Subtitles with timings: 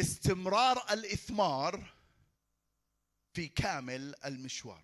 [0.00, 1.92] استمرار الإثمار
[3.32, 4.82] في كامل المشوار.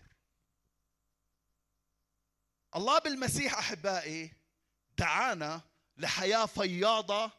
[2.77, 4.33] الله بالمسيح أحبائي
[4.99, 5.61] دعانا
[5.97, 7.31] لحياة فياضة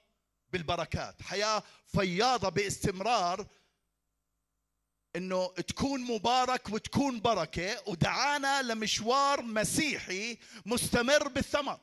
[0.50, 3.48] بالبركات حياة فياضة باستمرار
[5.16, 11.80] إنه تكون مبارك وتكون بركة ودعانا لمشوار مسيحي مستمر بالثمر.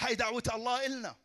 [0.00, 1.16] هاي دعوة الله إلنا.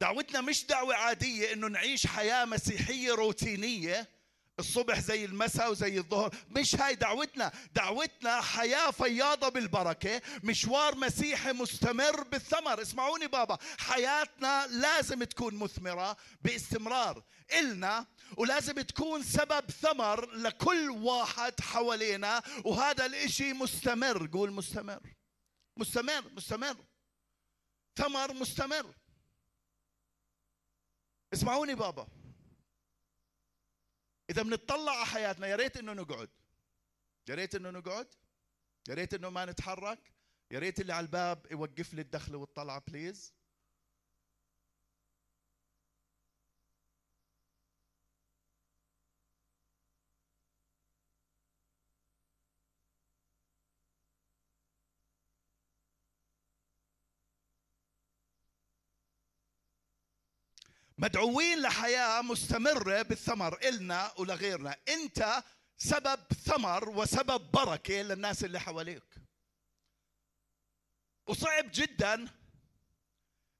[0.00, 4.16] دعوتنا مش دعوة عادية إنه نعيش حياة مسيحية روتينية
[4.58, 7.52] الصبح زي المساء وزي الظهر مش هاي دعوتنا.
[7.72, 12.82] دعوتنا حياة فياضة بالبركة مشوار مسيحي مستمر بالثمر.
[12.82, 17.22] اسمعوني بابا حياتنا لازم تكون مثمرة باستمرار.
[17.58, 18.06] إلنا
[18.36, 24.26] ولازم تكون سبب ثمر لكل واحد حوالينا وهذا الإشي مستمر.
[24.26, 25.00] قول مستمر.
[25.76, 26.76] مستمر مستمر.
[27.96, 28.94] ثمر مستمر.
[31.36, 32.08] اسمعوني بابا.
[34.30, 36.30] إذا بنطلع على حياتنا يا ريت إنه نقعد.
[37.28, 38.14] يا ريت إنه نقعد.
[38.88, 40.12] يا ريت إنه ما نتحرك.
[40.50, 43.34] يا ريت اللي على الباب يوقف لي الدخله والطلعة please
[60.98, 65.42] مدعوين لحياة مستمرة بالثمر إلنا ولغيرنا أنت
[65.76, 69.04] سبب ثمر وسبب بركة للناس اللي حواليك.
[71.26, 72.28] وصعب جدا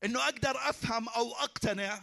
[0.04, 2.02] إنه أقدر أفهم أو أقتنع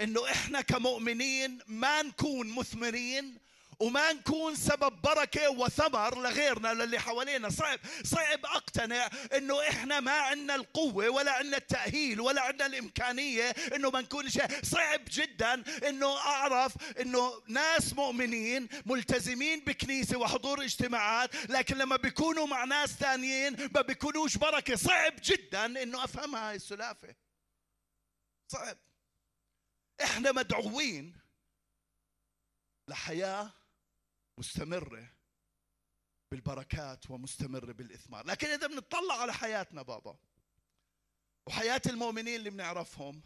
[0.00, 3.38] إنه إحنا كمؤمنين ما نكون مثمرين
[3.82, 7.50] وما نكون سبب بركة وثمر لغيرنا للي حوالينا.
[7.50, 13.90] صعب صعب أقتنع أنه إحنا ما عندنا القوة ولا عندنا التأهيل ولا عندنا الإمكانية أنه
[13.90, 14.64] ما نكون شيء.
[14.64, 22.64] صعب جدا أنه أعرف أنه ناس مؤمنين ملتزمين بكنيسة وحضور اجتماعات لكن لما بيكونوا مع
[22.64, 24.76] ناس ثانيين ما بيكونوش بركة.
[24.76, 27.14] صعب جدا أنه أفهمها هاي السلافة.
[28.52, 28.76] صعب.
[30.02, 31.18] إحنا مدعوين
[32.88, 33.52] لحياة
[34.38, 35.12] مستمرة
[36.30, 38.26] بالبركات ومستمرة بالإثمار.
[38.26, 40.18] لكن إذا بنطلع على حياتنا بابا
[41.46, 43.22] وحياة المؤمنين اللي بنعرفهم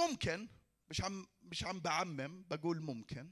[0.00, 0.48] ممكن
[0.90, 3.30] مش عم مش عم بعمم بقول ممكن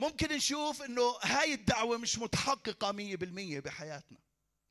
[0.00, 2.18] ممكن نشوف إنه هاي الدعوة مش
[2.92, 4.18] مية بالمية بحياتنا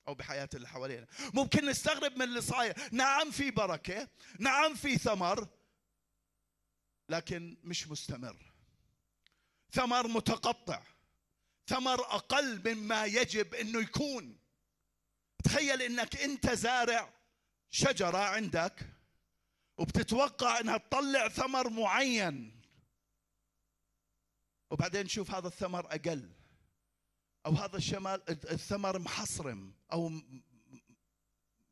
[0.08, 1.08] أو بحياة اللي حوالينا.
[1.34, 2.74] ممكن نستغرب من اللي صاير.
[2.92, 5.48] نعم في بركة نعم في ثمر
[7.10, 8.49] لكن مش مستمر.
[9.72, 10.84] ثمر متقطع
[11.68, 14.40] ثمر أقل مما يجب إنه يكون.
[15.44, 17.14] تخيل إنك أنت زارع
[17.70, 18.90] شجرة عندك
[19.78, 22.62] وبتتوقع إنها تطلع ثمر معين.
[24.72, 26.34] وبعدين شوف هذا الثمر أقل
[27.46, 30.12] أو هذا الشمال الثمر محصرم أو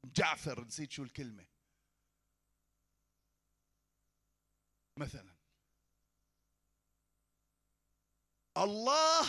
[0.05, 1.45] جعفر نسيت شو الكلمة.
[4.97, 5.36] مثلا.
[8.57, 9.27] الله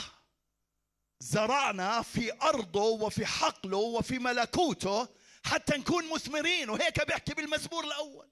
[1.21, 5.09] زرعنا في أرضه وفي حقله وفي ملكوته
[5.44, 8.31] حتى نكون مثمرين وهيك بيحكي بالمزمور الأول.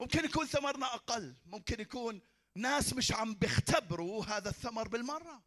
[0.00, 2.20] ممكن يكون ثمرنا أقل ممكن يكون
[2.56, 5.42] ناس مش عم بيختبروا هذا الثمر بالمرة.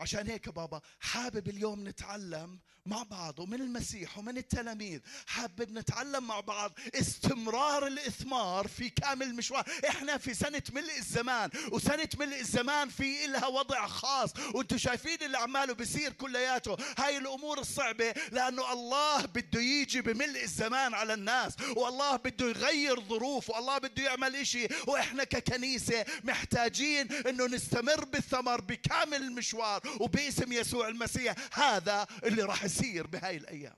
[0.00, 6.40] عشان هيك بابا حابب اليوم نتعلم مع بعض ومن المسيح ومن التلاميذ حابب نتعلم مع
[6.40, 9.64] بعض استمرار الإثمار في كامل مشوار.
[9.88, 15.38] إحنا في سنة ملء الزمان وسنة ملء الزمان في إلها وضع خاص وأنتم شايفين اللي
[15.38, 16.76] عماله بيصير كلياته.
[16.98, 23.50] هاي الأمور الصعبة لأنه الله بده يجي بملء الزمان على الناس والله بده يغير ظروف
[23.50, 24.66] والله بده يعمل إشي.
[24.86, 33.06] وإحنا ككنيسة محتاجين أنه نستمر بالثمر بكامل المشوار وباسم يسوع المسيح هذا اللي راح يصير
[33.06, 33.76] بهاي الأيام.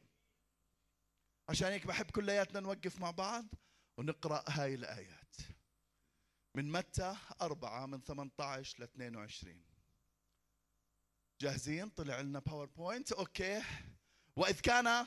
[1.48, 3.44] عشان هيك بحب كلياتنا نوقف مع بعض
[3.98, 5.36] ونقرأ هاي الآيات.
[6.54, 9.64] من متى أربعة من 18 ل 22
[11.40, 13.62] جاهزين؟ طلع لنا PowerPoint okay.
[14.36, 15.06] وإذ كان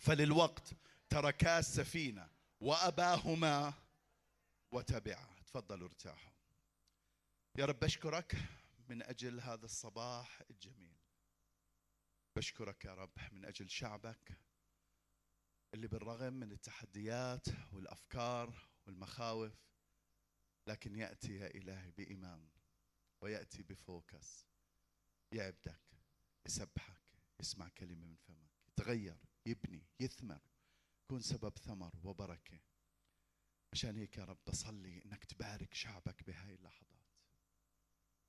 [0.00, 0.74] فللوقت
[1.08, 2.30] تركا السفينة
[2.60, 3.74] وأباهما
[4.72, 5.40] وتبعا.
[5.46, 6.32] تفضلوا ارتاحوا.
[7.58, 8.36] يا رب أشكرك
[8.88, 10.96] من أجل هذا الصباح الجميل.
[12.36, 14.38] بشكرك يا رب من أجل شعبك
[15.74, 19.52] اللي بالرغم من التحديات والأفكار والمخاوف
[20.66, 22.48] لكن يأتي يا إلهي بإيمان
[23.20, 24.46] ويأتي بفوكس.
[25.32, 25.80] يعبدك
[26.46, 27.02] يسبحك
[27.40, 28.50] يسمع كلمة من فمك.
[28.68, 30.40] يتغير يبني يثمر
[31.04, 32.60] يكون سبب ثمر وبركة.
[33.72, 37.00] عشان هيك يا رب بصلي إنك تبارك شعبك بهاي اللحظات.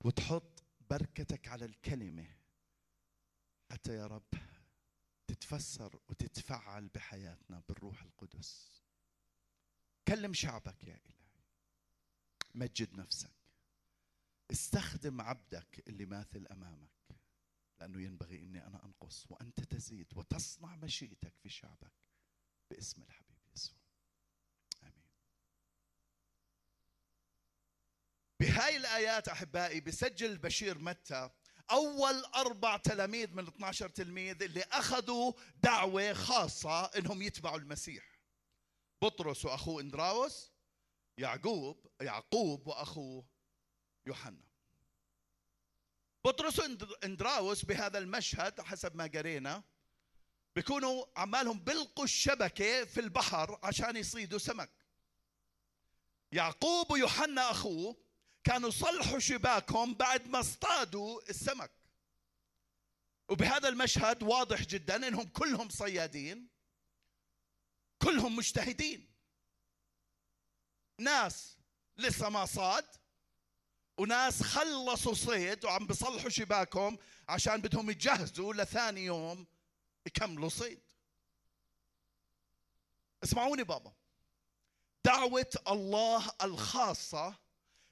[0.04, 2.36] وتحط بركتك على الكلمة.
[3.72, 4.34] حتى يا رب
[5.26, 8.82] تتفسر وتتفعل بحياتنا بالروح القدس.
[10.08, 11.42] كلم شعبك يا إلهي.
[12.54, 13.30] مجد نفسك.
[14.50, 17.01] استخدم عبدك اللي ماثل أمامك.
[17.82, 21.92] لأنه ينبغي أني أنا أنقص وأنت تزيد وتصنع مشيئتك في شعبك
[22.70, 23.78] باسم الحبيب يسوع.
[24.82, 25.04] آمين.
[28.40, 31.30] بهاي الآيات أحبائي بسجل بشير متى
[31.70, 38.20] أول أربع تلاميذ من 12 تلميذ اللي أخذوا دعوة خاصة إنهم يتبعوا المسيح.
[39.02, 40.52] بطرس وأخوه إندراوس
[41.18, 43.26] يعقوب يعقوب وأخوه
[44.06, 44.51] يوحنا.
[46.24, 49.62] بطرس واندراوس بهذا المشهد حسب ما قرينا
[50.56, 54.70] بيكونوا عمالهم بلقوا الشبكة في البحر عشان يصيدوا سمك.
[56.32, 57.96] يعقوب ويوحنا أخوه
[58.44, 61.70] كانوا صلحوا شباكهم بعد ما اصطادوا السمك.
[63.28, 66.48] وبهذا المشهد واضح جدا إنهم كلهم صيادين
[67.98, 69.12] كلهم مجتهدين.
[70.98, 71.56] ناس
[71.96, 73.01] لسه ما صاد
[73.98, 76.98] وناس خلصوا صيد وعم بصلحوا شباكهم
[77.28, 79.46] عشان بدهم يجهزوا لثاني يوم
[80.06, 80.80] يكملوا صيد.
[83.24, 83.92] اسمعوني بابا.
[85.04, 87.34] دعوة الله الخاصة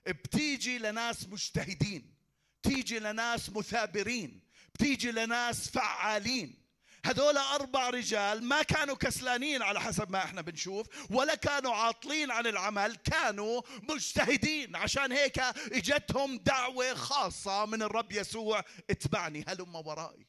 [0.06, 2.14] بتيجي لناس مجتهدين
[2.62, 4.40] بتيجي لناس مثابرين
[4.74, 6.69] بتيجي لناس فعالين.
[7.04, 12.46] هذول أربع رجال ما كانوا كسلانين على حسب ما إحنا بنشوف ولا كانوا عاطلين عن
[12.46, 14.76] العمل كانوا مجتهدين.
[14.76, 20.26] عشان هيك إجتهم دعوة خاصة من الرب يسوع اتبعني هلم ورائي.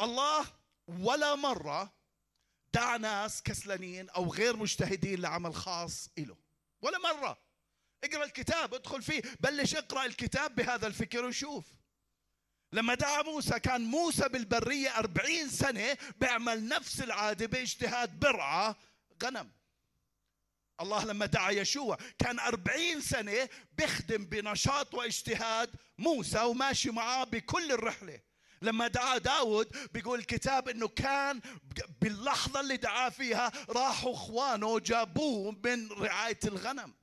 [0.00, 0.46] الله
[0.88, 1.92] ولا مرة
[2.74, 6.36] دعا ناس كسلانين أو غير مجتهدين لعمل خاص له
[6.82, 7.38] ولا مرة.
[8.04, 11.64] اقرأ الكتاب ادخل فيه بلش اقرأ الكتاب بهذا الفكر وشوف.
[12.76, 18.74] لما دعا موسى كان موسى بالبرية أربعين سنة بيعمل نفس العادة باجتهاد برعى
[19.22, 19.50] غنم.
[20.80, 28.20] الله لما دعا يشوع كان أربعين سنة بيخدم بنشاط واجتهاد موسى وماشي معاه بكل الرحلة.
[28.62, 31.40] لما دعا داود بيقول الكتاب إنه كان
[32.00, 36.94] باللحظة اللي دعا فيها راحوا إخوانه جابوه من رعاية الغنم.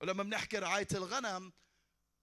[0.00, 1.52] ولما بنحكي رعاية الغنم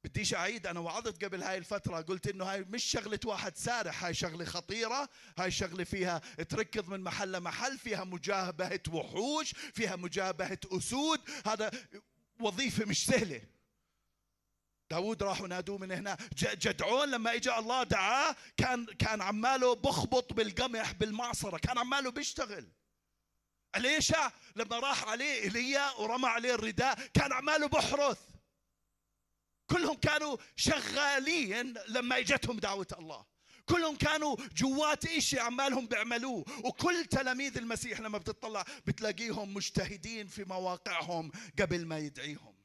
[0.05, 4.13] بديش أعيد أنا وعظت قبل هاي الفترة قلت إنه هاي مش شغلة واحد سارح هاي
[4.13, 11.21] شغلة خطيرة هاي شغلة فيها تركض من محل لمحل فيها مجابهة وحوش فيها مجابهة أسود
[11.45, 11.71] هذا
[12.39, 13.41] وظيفة مش سهلة.
[14.89, 20.91] داود راحوا نادوه من هنا جدعون لما اجى الله دعاه كان كان عماله بخبط بالقمح
[20.91, 22.67] بالمعصرة كان عماله بيشتغل.
[23.75, 28.34] اليشع لما راح عليه ايليا ورمى عليه الرداء كان عماله بحرث.
[29.67, 33.25] كلهم كانوا شغالين لما اجتهم دعوة الله.
[33.65, 36.45] كلهم كانوا جوات إشي عمالهم بيعملوه.
[36.63, 42.55] وكل تلاميذ المسيح لما بتطلع بتلاقيهم مجتهدين في مواقعهم قبل ما يدعيهم.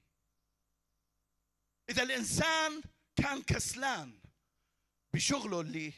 [1.91, 2.83] إذا الإنسان
[3.17, 4.21] كان كسلان
[5.15, 5.93] بشغله اللي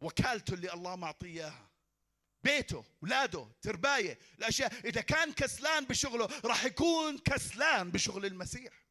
[0.00, 1.70] وكالته اللي الله معطيه إياها.
[2.42, 4.72] بيته اولاده ترباية الأشياء.
[4.84, 8.85] إذا كان كسلان بشغله راح يكون كسلان بشغل المسيح.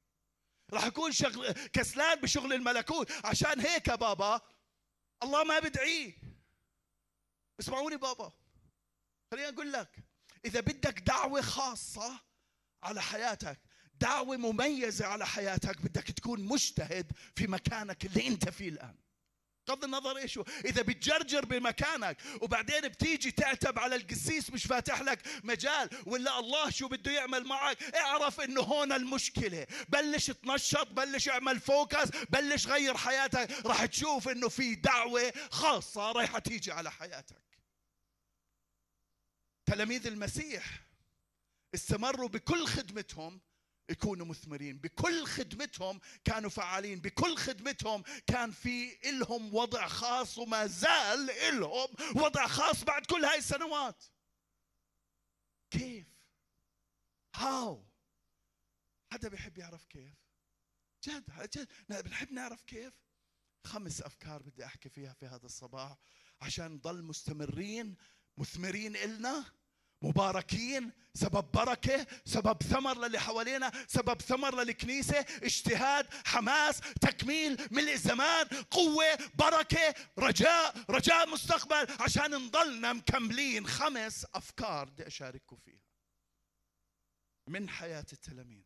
[0.73, 3.11] راح يكون شغل كسلان بشغل الملكوت.
[3.25, 4.41] عشان هيك بابا
[5.23, 6.13] الله ما بدعيه
[7.59, 8.33] اسمعوني بابا.
[9.31, 10.03] خليني أقول لك
[10.45, 12.19] إذا بدك دعوة خاصة
[12.83, 13.59] على حياتك
[13.93, 18.95] دعوة مميزة على حياتك بدك تكون مجتهد في مكانك اللي أنت فيه الآن.
[19.67, 25.89] بغض النظر إيش إذا بتجرجر بمكانك وبعدين بتيجي تعتب على القسيس مش فاتح لك مجال
[26.05, 29.67] ولا الله شو بده يعمل معك اعرف إنه هون المشكلة.
[29.89, 33.65] بلش تنشط بلش اعمل فوكس بلش غير حياتك.
[33.65, 37.45] راح تشوف إنه في دعوة خاصة رايحة تيجي على حياتك.
[39.65, 40.65] تلاميذ المسيح
[41.73, 43.41] استمروا بكل خدمتهم
[43.89, 44.77] يكونوا مثمرين.
[44.77, 46.99] بكل خدمتهم كانوا فعالين.
[46.99, 53.37] بكل خدمتهم كان في إلهم وضع خاص وما زال إلهم وضع خاص بعد كل هاي
[53.37, 54.03] السنوات.
[55.71, 56.07] كيف؟
[57.35, 57.85] هاو
[59.11, 60.15] حدا بيحب يعرف كيف؟
[61.03, 61.67] جد جد.
[61.89, 62.93] بنحب نعرف كيف؟
[63.65, 65.97] خمس أفكار بدي أحكي فيها في هذا الصباح
[66.41, 67.97] عشان نضل مستمرين
[68.37, 69.45] مثمرين إلنا.
[70.05, 78.45] مباركين سبب بركة سبب ثمر للي حوالينا سبب ثمر للكنيسة اجتهاد حماس تكميل ملء الزمان
[78.71, 85.85] قوة بركة رجاء رجاء مستقبل عشان نضلنا مكملين خمس أفكار بدي أشارككم فيها.
[87.49, 88.65] من حياة التلاميذ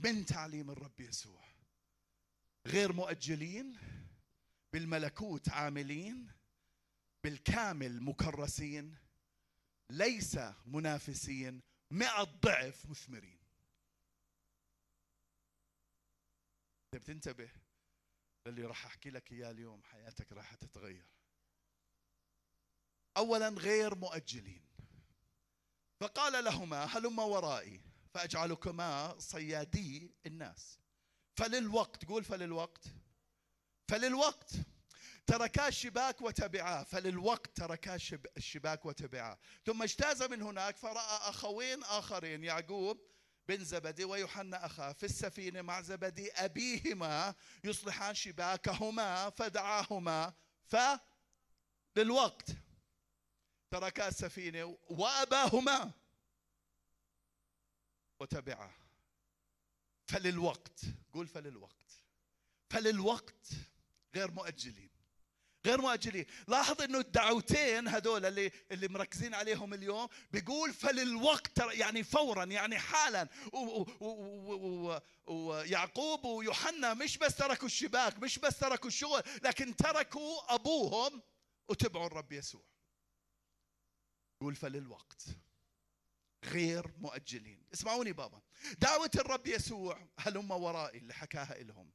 [0.00, 1.44] من تعليم الرب يسوع.
[2.66, 3.78] غير مؤجلين
[4.72, 6.30] بالملكوت عاملين
[7.24, 9.03] بالكامل مكرسين.
[9.94, 13.38] ليس منافسين مئة ضعف مثمرين.
[16.84, 17.50] انت بتنتبه
[18.46, 21.06] للي راح أحكي لك إياه اليوم حياتك راح تتغير.
[23.16, 24.66] اولا غير مؤجلين.
[26.00, 27.80] فقال لهما هلما ورائي
[28.14, 30.78] فأجعلكما صيادي الناس.
[31.36, 32.88] فللوقت قول فللوقت.
[33.90, 34.52] فللوقت.
[35.26, 37.94] تركا الشباك وتبعاه فللوقت تركا
[38.36, 43.00] الشباك وتبعاه ثم اجتاز من هناك فرأى أخوين آخرين يعقوب
[43.48, 50.34] بن زبدي ويوحنا أخاه في السفينة مع زبدي أبيهما يصلحان شباكهما فدعاهما.
[51.94, 52.50] فللوقت
[53.70, 55.90] تركا السفينة وأباهما
[58.20, 58.74] وتبعاه
[60.06, 60.80] فللوقت
[61.12, 61.92] قول فللوقت.
[62.70, 63.48] فللوقت
[64.14, 64.93] غير مؤجلين.
[65.66, 66.26] غير مؤجلين.
[66.48, 73.28] لاحظ إنه الدعوتين هذول اللي اللي مركزين عليهم اليوم بيقول فللوقت يعني فورا يعني حالا.
[75.26, 81.22] ويعقوب ويوحنا مش بس تركوا الشباك مش بس تركوا الشغل لكن تركوا أبوهم
[81.68, 82.64] وتبعوا الرب يسوع.
[84.40, 85.24] يقول فللوقت.
[86.44, 87.66] غير مؤجلين.
[87.74, 88.40] اسمعوني بابا.
[88.78, 91.90] دعوة الرب يسوع هلم ورائي اللي حكاها لهم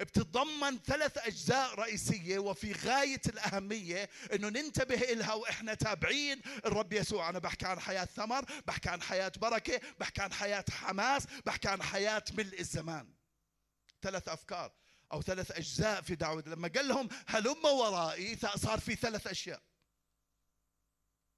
[0.00, 6.42] بتتضمن ثلاث أجزاء رئيسية وفي غاية الأهمية إنه ننتبه لها وإحنا تابعين.
[6.66, 11.26] الرب يسوع أنا بحكي عن حياة ثمر بحكي عن حياة بركة بحكي عن حياة حماس
[11.46, 13.14] بحكي عن حياة ملء الزمان.
[14.02, 14.72] ثلاث أفكار
[15.12, 19.62] أو ثلاث أجزاء في دعوه لما قال لهم هلم ورائي صار في ثلاث أشياء.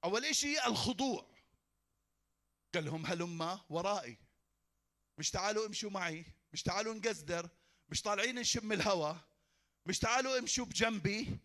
[0.03, 1.31] أول شيء الخضوع.
[2.73, 4.17] قال لهم هلم ورائي.
[5.17, 7.49] مش تعالوا امشوا معي مش تعالوا نقزدر
[7.91, 9.17] مش طالعين نشم الهواء
[9.85, 11.39] مش تعالوا امشوا بجنبي.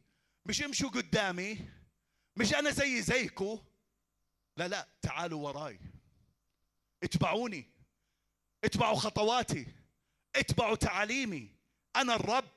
[0.46, 1.70] مش امشوا قدامي.
[2.36, 3.60] مش أنا زي زيكو.
[4.56, 5.80] لا لا تعالوا وراي.
[7.02, 7.64] اتبعوني.
[8.64, 9.66] اتبعوا خطواتي.
[10.36, 11.50] اتبعوا تعاليمي.
[11.96, 12.52] أنا الرب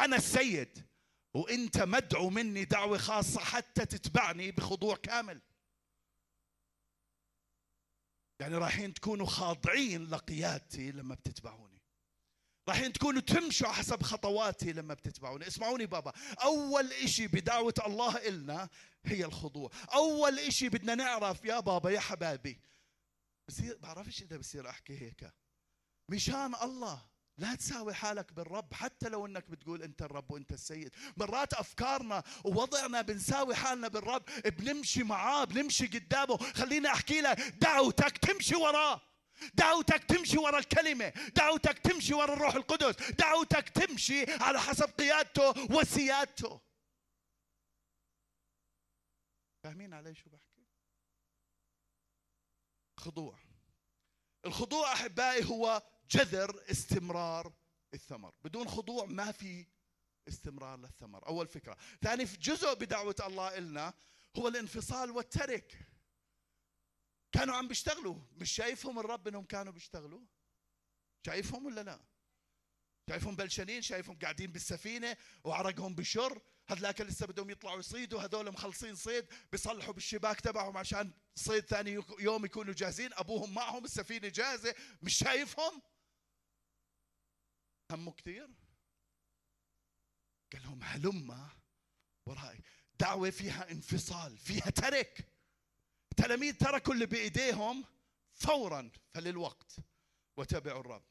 [0.00, 0.86] أنا السيد.
[1.34, 5.40] وإنت مدعو مني دعوة خاصة حتى تتبعني بخضوع كامل.
[8.40, 11.77] يعني رايحين تكونوا خاضعين لقيادتي لما بتتبعوني.
[12.68, 15.46] راح تكونوا تمشوا حسب خطواتي لما بتتبعوني.
[15.46, 18.68] اسمعوني بابا أول إشي بدعوة الله إلنا
[19.04, 19.70] هي الخضوع.
[19.94, 22.60] أول إشي بدنا نعرف يا بابا يا حبايبي
[23.48, 25.32] بصير بعرفش إذا بصير أحكي هيك.
[26.08, 27.02] مشان الله
[27.38, 30.90] لا تساوي حالك بالرب حتى لو إنك بتقول أنت الرب وأنت السيد.
[31.16, 36.36] مرات أفكارنا ووضعنا بنساوي حالنا بالرب بنمشي معاه بنمشي قدامه.
[36.36, 39.00] خليني أحكي لك دعوتك تمشي وراه.
[39.54, 41.08] دعوتك تمشي ورا الكلمة.
[41.08, 43.10] دعوتك تمشي ورا الروح القدس.
[43.10, 46.60] دعوتك تمشي على حسب قيادته وسيادته.
[49.62, 50.66] فاهمين علي شو بحكي؟
[52.96, 53.38] خضوع.
[54.46, 57.52] الخضوع أحبائي هو جذر استمرار
[57.94, 58.34] الثمر.
[58.44, 59.66] بدون خضوع ما في
[60.28, 61.26] استمرار للثمر.
[61.26, 61.76] أول فكرة.
[62.02, 63.94] ثاني جزء بدعوة الله إلنا
[64.36, 65.87] هو الانفصال والترك.
[67.32, 68.18] كانوا عم بيشتغلوا.
[68.36, 70.20] مش شايفهم الرب إنهم كانوا بيشتغلوا؟
[71.26, 72.00] شايفهم ولا لا؟
[73.10, 76.42] شايفهم بلشانين شايفهم قاعدين بالسفينة وعرقهم بشر.
[76.68, 78.22] هذلاك لسه بدهم يطلعوا يصيدوا.
[78.22, 83.10] هذول مخلصين صيد بيصلحوا بالشباك تبعهم عشان صيد ثاني يوم يكونوا جاهزين.
[83.12, 84.74] أبوهم معهم السفينة جاهزة.
[85.02, 85.82] مش شايفهم؟
[87.90, 88.48] همه كثير
[90.52, 91.48] قال لهم هلم
[92.26, 92.60] ورائي
[93.00, 95.37] دعوة فيها انفصال فيها ترك.
[96.18, 97.84] التلاميذ تركوا اللي بإيديهم
[98.32, 99.76] فورا فللوقت
[100.36, 101.02] وتبعوا الرب.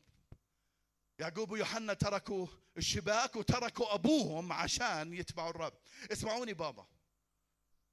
[1.20, 2.48] يعقوب ويوحنا تركوا
[2.78, 5.74] الشباك وتركوا أبوهم عشان يتبعوا الرب.
[6.12, 6.88] اسمعوني بابا.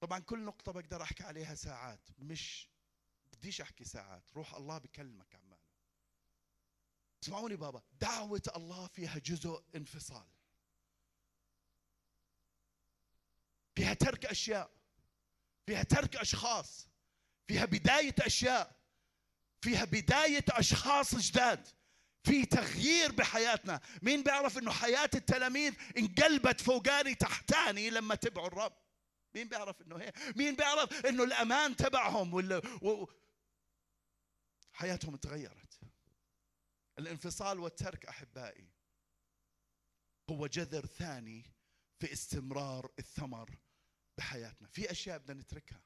[0.00, 2.68] طبعا كل نقطة بقدر أحكي عليها ساعات مش
[3.32, 4.32] بديش أحكي ساعات.
[4.32, 5.64] روح الله بكلمك عماله
[7.22, 7.82] اسمعوني بابا.
[7.92, 10.26] دعوة الله فيها جزء انفصال.
[13.74, 14.70] فيها ترك أشياء.
[15.66, 16.93] فيها ترك أشخاص.
[17.48, 18.76] فيها بداية أشياء
[19.60, 21.68] فيها بداية أشخاص جداد
[22.24, 23.80] في تغيير بحياتنا.
[24.02, 28.76] مين بيعرف إنه حياة التلاميذ انقلبت فوقاني تحتاني لما تبعوا الرب؟
[29.34, 33.06] مين بيعرف إنه هيك مين بيعرف إنه الأمان تبعهم ولا و...
[34.72, 35.80] حياتهم تغيرت.
[36.98, 38.68] الانفصال والترك أحبائي
[40.30, 41.52] هو جذر ثاني
[41.98, 43.58] في استمرار الثمر
[44.18, 44.68] بحياتنا.
[44.68, 45.82] في أشياء بدنا نتركها.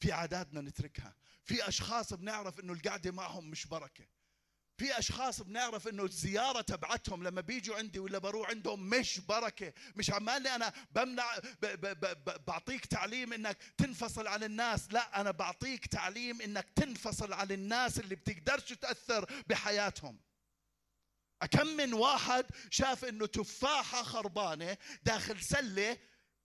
[0.00, 1.14] في عادات بدنا نتركها.
[1.44, 4.06] في أشخاص بنعرف إنه القعدة معهم مش بركة.
[4.78, 9.72] في أشخاص بنعرف إنه الزيارة تبعتهم لما بيجوا عندي ولا بروح عندهم مش بركة.
[9.96, 14.92] مش عمالي أنا بمنع ب ب ب بعطيك تعليم إنك تنفصل عن الناس.
[14.92, 20.20] لا أنا بعطيك تعليم إنك تنفصل عن الناس اللي بتقدرش تأثر بحياتهم.
[21.50, 25.98] كم من واحد شاف إنه تفاحة خربانة داخل سلة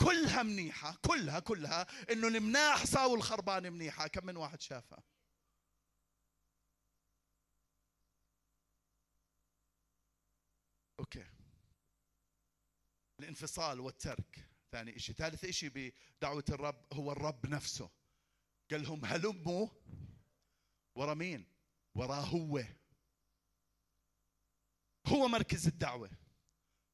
[0.05, 1.87] كلها منيحة كلها كلها.
[2.11, 4.07] إنه المناح ساوي الخربانة منيحة.
[4.07, 5.03] كم من واحد شافها؟
[10.99, 11.25] أوكي.
[13.19, 14.49] الانفصال والترك.
[14.71, 17.89] ثاني شيء ثالث شيء بدعوة الرب هو الرب نفسه.
[18.71, 19.67] قال لهم هلموا
[20.95, 21.45] ورا مين؟
[21.95, 22.63] ورا هو.
[25.07, 26.09] هو مركز الدعوة.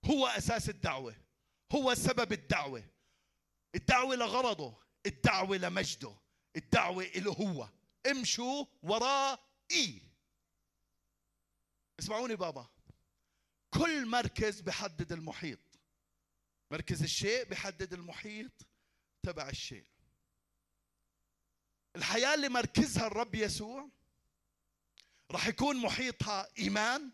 [0.05, 1.15] هو أساس الدعوة.
[1.71, 2.96] هو سبب الدعوة.
[3.75, 6.15] الدعوة لغرضه الدعوة لمجده
[6.55, 7.69] الدعوة له هو.
[8.11, 10.01] امشوا ورائي.
[11.99, 12.67] اسمعوني بابا.
[13.73, 15.59] كل مركز بحدد المحيط.
[16.71, 18.51] مركز الشيء بحدد المحيط
[19.23, 19.85] تبع الشيء.
[21.95, 23.89] الحياة اللي مركزها الرب يسوع
[25.31, 27.11] راح يكون محيطها إيمان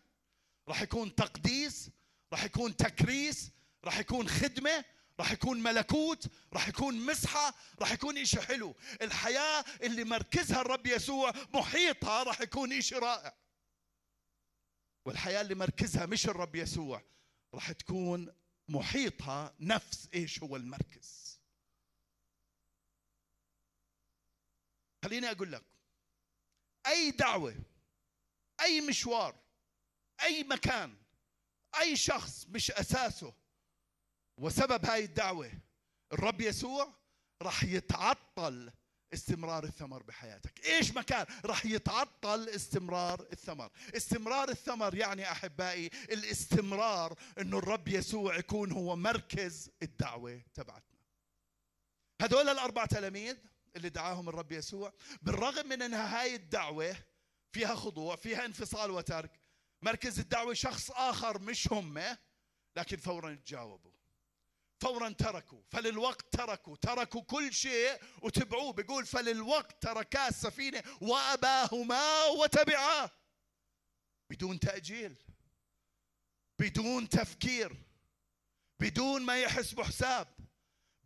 [0.68, 1.90] راح يكون تقديس
[2.32, 3.50] راح يكون تكريس
[3.84, 4.84] راح يكون خدمة
[5.20, 8.74] راح يكون ملكوت راح يكون مسحة راح يكون إشي حلو.
[9.02, 13.36] الحياة اللي مركزها الرب يسوع محيطها راح يكون إشي رائع.
[15.06, 17.02] والحياة اللي مركزها مش الرب يسوع
[17.54, 18.34] راح تكون
[18.68, 21.40] محيطها نفس إيش هو المركز.
[25.04, 25.64] خليني أقول لك
[26.86, 27.56] أي دعوة
[28.60, 29.36] أي مشوار
[30.22, 30.96] أي مكان
[31.80, 33.34] أي شخص مش أساسه
[34.38, 35.50] وسبب هاي الدعوة
[36.12, 36.92] الرب يسوع
[37.42, 38.72] راح يتعطل
[39.14, 40.66] استمرار الثمر بحياتك.
[40.66, 43.70] إيش مكان؟ راح يتعطل استمرار الثمر.
[43.96, 50.98] استمرار الثمر يعني أحبائي الاستمرار إنه الرب يسوع يكون هو مركز الدعوة تبعتنا.
[52.22, 53.36] هذول الأربع تلاميذ
[53.76, 54.92] اللي دعاهم الرب يسوع
[55.22, 56.96] بالرغم من إنها هاي الدعوة
[57.52, 59.40] فيها خضوع فيها انفصال وترك
[59.82, 62.16] مركز الدعوة شخص آخر مش هم
[62.76, 63.92] لكن فورا تجاوبوا.
[64.84, 68.72] فورا تركوا فللوقت تركوا تركوا كل شيء وتبعوه.
[68.72, 73.10] بيقول فللوقت تركا السفينة وأباهما وتبعاه
[74.30, 75.16] بدون تأجيل
[76.58, 77.76] بدون تفكير
[78.80, 80.28] بدون ما يحسبوا حساب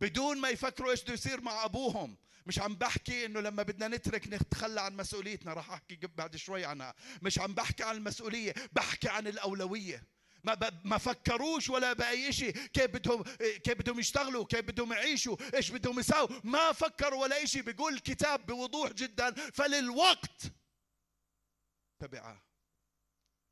[0.01, 2.17] بدون ما يفكروا إيش بده يصير مع أبوهم.
[2.45, 5.53] مش عم بحكي إنه لما بدنا نترك نتخلى عن مسؤوليتنا.
[5.53, 6.95] راح أحكي بعد شوي عنها.
[7.21, 10.03] مش عم بحكي عن المسؤولية بحكي عن الأولوية.
[10.43, 15.71] ما ما فكروش ولا بأي شيء كيف بدهم كيف بدهم يشتغلوا؟ كيف بدهم يعيشوا؟ إيش
[15.71, 19.33] بدهم يساووا؟ ما فكروا ولا شيء بيقول الكتاب بوضوح جدا.
[19.51, 20.41] فللوقت
[21.99, 22.41] تبعاه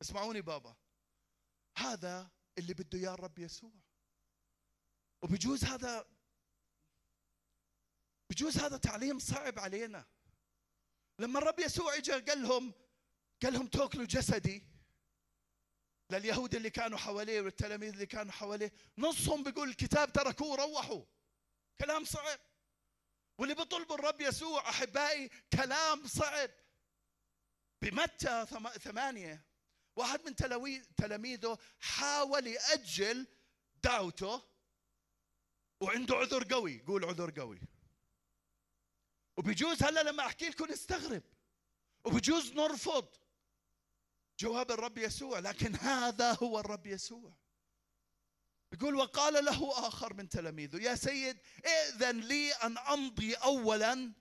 [0.02, 0.76] اسمعوني بابا.
[1.78, 3.72] هذا اللي بده إياه الرب يسوع.
[5.22, 6.06] وبجوز هذا
[8.30, 10.06] بجوز هذا تعليم صعب علينا.
[11.20, 12.74] لما الرب يسوع اجى قال لهم
[13.44, 14.77] قال لهم تأكلوا جسدي.
[16.10, 21.06] لليهود اللي كانوا حواليه والتلاميذ اللي كانوا حواليه نصهم بيقول الكتاب تركوه وروحوا.
[21.80, 22.40] كلام صعب.
[23.38, 26.50] واللي بيطلبوا الرب يسوع أحبائي كلام صعب.
[27.82, 28.46] بمتى
[28.80, 29.46] ثمانية
[29.96, 30.36] واحد من
[30.98, 33.28] تلاميذه حاول يأجل
[33.84, 34.44] دعوته
[35.82, 36.82] وعنده عذر قوي.
[36.88, 37.62] قول عذر قوي.
[39.38, 41.24] وبيجوز هلا لما أحكي لكم نستغرب.
[42.04, 43.16] وبجوز نرفض.
[44.40, 47.34] جواب الرب يسوع لكن هذا هو الرب يسوع.
[48.74, 54.14] يقول وقال له آخر من تلاميذه يا سيد ائذن لي أن أمضي أولا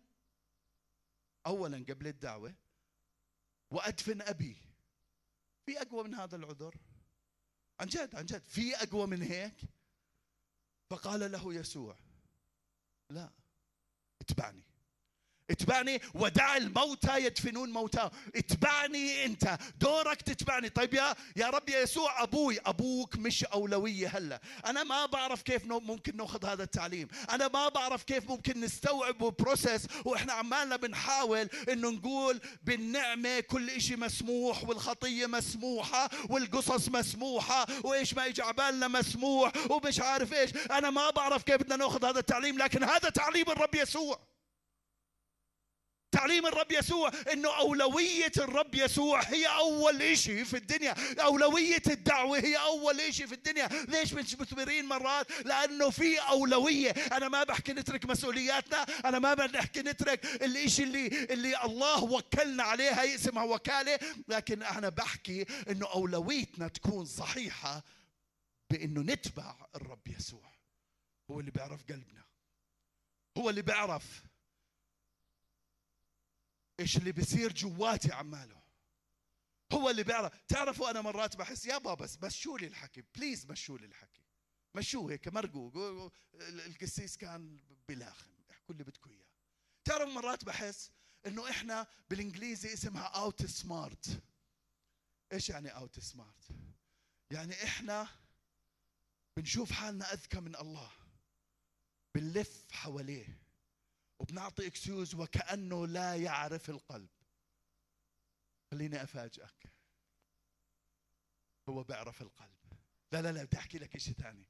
[1.46, 2.55] أولا قبل الدعوة
[3.70, 4.57] وأدفن أبي.
[5.66, 6.76] في أقوى من هذا العذر؟
[7.81, 8.48] عن جد عن جد.
[8.48, 9.57] في أقوى من هيك؟
[10.90, 11.98] فقال له يسوع
[13.11, 13.31] لا
[14.20, 14.62] اتبعني.
[15.51, 18.11] اتبعني ودع الموتى يدفنون موتى.
[18.37, 19.59] اتبعني انت.
[19.81, 20.69] دورك تتبعني.
[20.69, 24.41] طيب يا يا رب يا يسوع أبوي أبوك مش أولوية هلا.
[24.67, 27.09] أنا ما بعرف كيف ممكن ناخذ هذا التعليم.
[27.31, 33.97] أنا ما بعرف كيف ممكن نستوعب وبروسس وإحنا عمالنا بنحاول إنه نقول بالنعمة كل شيء
[33.97, 40.51] مسموح والخطية مسموحة والقصص مسموحة وإيش ما يجي عبالنا مسموح ومش عارف إيش.
[40.71, 44.36] أنا ما بعرف كيف بدنا ناخذ هذا التعليم لكن هذا تعليم الرب يسوع.
[46.16, 50.94] تعليم الرب يسوع إنه أولوية الرب يسوع هي أول شيء في الدنيا.
[51.20, 53.68] أولوية الدعوة هي أول شيء في الدنيا.
[53.88, 56.90] ليش مش مثمرين مرات؟ لأنه في أولوية.
[56.90, 58.83] أنا ما بحكي نترك مسؤولياتنا.
[59.05, 63.98] أنا ما بحكي نترك الشيء اللي اللي الله وكلنا عليها اسمها وكالة.
[64.29, 67.85] لكن أنا بحكي إنه أولويتنا تكون صحيحة
[68.70, 70.52] بإنه نتبع الرب يسوع.
[71.31, 72.24] هو اللي بيعرف قلبنا.
[73.38, 74.22] هو اللي بيعرف
[76.81, 78.62] إيش اللي بيصير جواتي عماله.
[79.73, 80.43] هو اللي بيعرف.
[80.49, 83.03] تعرفوا أنا مرات بحس يا بابا بس مشوا لي الحكي.
[83.16, 84.23] please مشوا لي الحكي.
[84.75, 89.27] مشوه هيك مرقوق القسيس كان بلاخم احكوا اللي بدكم إياه.
[89.85, 90.91] تعرف مرات بحس
[91.27, 94.23] إنه إحنا بالإنجليزي اسمها outsmart
[95.33, 96.49] إيش يعني outsmart
[97.31, 98.09] يعني إحنا
[99.37, 100.91] بنشوف حالنا أذكى من الله.
[102.15, 103.39] بنلف حواليه.
[104.18, 107.09] وبنعطي excuse وكأنه لا يعرف القلب.
[108.70, 109.72] خليني أفاجئك.
[111.68, 112.57] هو بيعرف القلب.
[113.12, 114.46] لا لا لا بدي أحكي لك شيء ثاني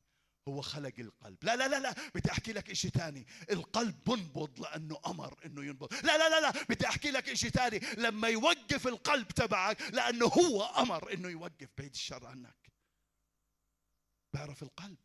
[0.49, 1.45] هو خلق القلب.
[1.45, 5.95] لا لا لا لا بدي أحكي لك شيء ثاني القلب بنبض لأنه أمر إنه ينبض.
[5.95, 10.63] لا لا لا لا بدي أحكي لك شيء ثاني لما يوقف القلب تبعك لأنه هو
[10.63, 12.73] أمر إنه يوقف بعيد الشر عنك.
[14.35, 14.99] بعرف القلب.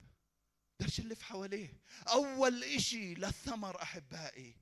[0.81, 1.73] بدرش نلف حواليه.
[2.07, 4.55] أول إشي للثمر أحبائي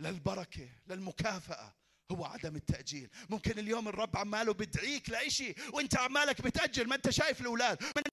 [0.00, 1.74] للبركة للمكافأة
[2.12, 3.10] هو عدم التأجيل.
[3.30, 7.82] ممكن اليوم الرب عماله بدعيك لإشي وإنت عمالك بتأجل ما أنت شايف الأولاد.
[7.82, 8.04] أنا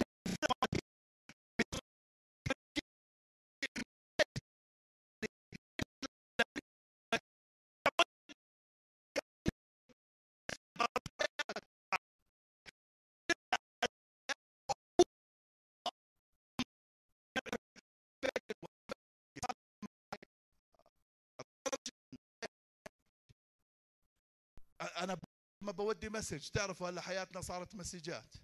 [25.62, 26.49] ما بودي message.
[26.50, 28.36] تعرفوا هلا حياتنا صارت مسجات.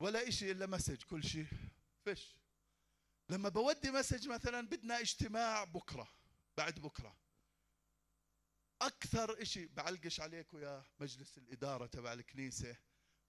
[0.00, 1.46] ولا إشي إلا message كل شيء
[2.04, 2.36] فيش
[3.28, 6.08] لما بودي message مثلا بدنا اجتماع بكرة
[6.56, 7.16] بعد بكرة.
[8.82, 12.76] أكثر إشي بعلقش عليكم يا مجلس الإدارة تبع الكنيسة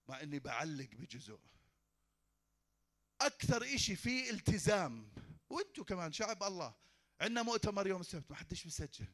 [0.08, 1.40] مع إني بعلق بجزء.
[3.20, 5.12] أكثر إشي فيه التزام.
[5.50, 6.74] وأنتم كمان شعب الله.
[7.20, 9.06] عندنا مؤتمر يوم السبت ما حدش مسجل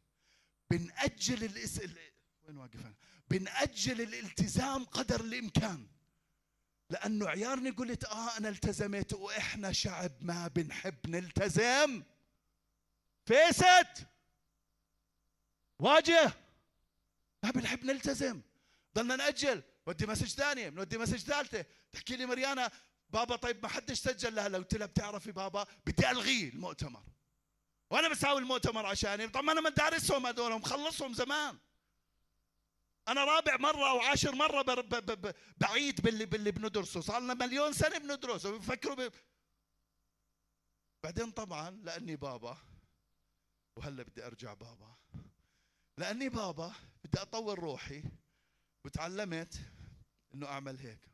[0.70, 2.11] بنأجل.
[2.44, 2.94] وين واقف أنا؟
[3.30, 5.86] بنأجل الالتزام قدر الإمكان.
[6.90, 12.02] لأنه عيارني قلت آه أنا التزمت وإحنا شعب ما بنحب نلتزم.
[13.26, 14.06] Face it!
[15.78, 16.32] واجه!
[17.42, 18.40] ما بنحب نلتزم.
[18.94, 19.62] ضلنا نأجل.
[19.86, 21.64] ودي message ثانية بنودي message ثالثة.
[21.92, 22.70] تحكي لي مريانا
[23.10, 24.48] بابا طيب ما حدش سجل لها.
[24.48, 27.02] قلت لها بتعرفي بابا بدي الغي المؤتمر.
[27.90, 29.28] وأنا بساوي المؤتمر عشاني.
[29.28, 31.58] طب ما أنا مدارسهم هذول مخلصهم زمان.
[33.08, 34.62] أنا رابع مرة أو عاشر مرة
[35.56, 37.00] بعيد باللي باللي بندرسه.
[37.00, 38.58] صار لنا مليون سنة بندرسه.
[38.58, 39.12] بفكروا ب...
[41.04, 42.58] بعدين طبعا لأني بابا
[43.76, 44.96] وهلأ بدي أرجع بابا.
[45.98, 48.02] لأني بابا بدي أطور روحي
[48.84, 49.60] وتعلمت
[50.34, 51.12] إنه أعمل هيك.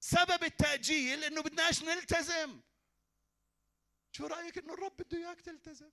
[0.00, 2.60] سبب التأجيل إنه بدناش نلتزم.
[4.16, 5.90] شو رأيك إنه الرب بده إياك تلتزم؟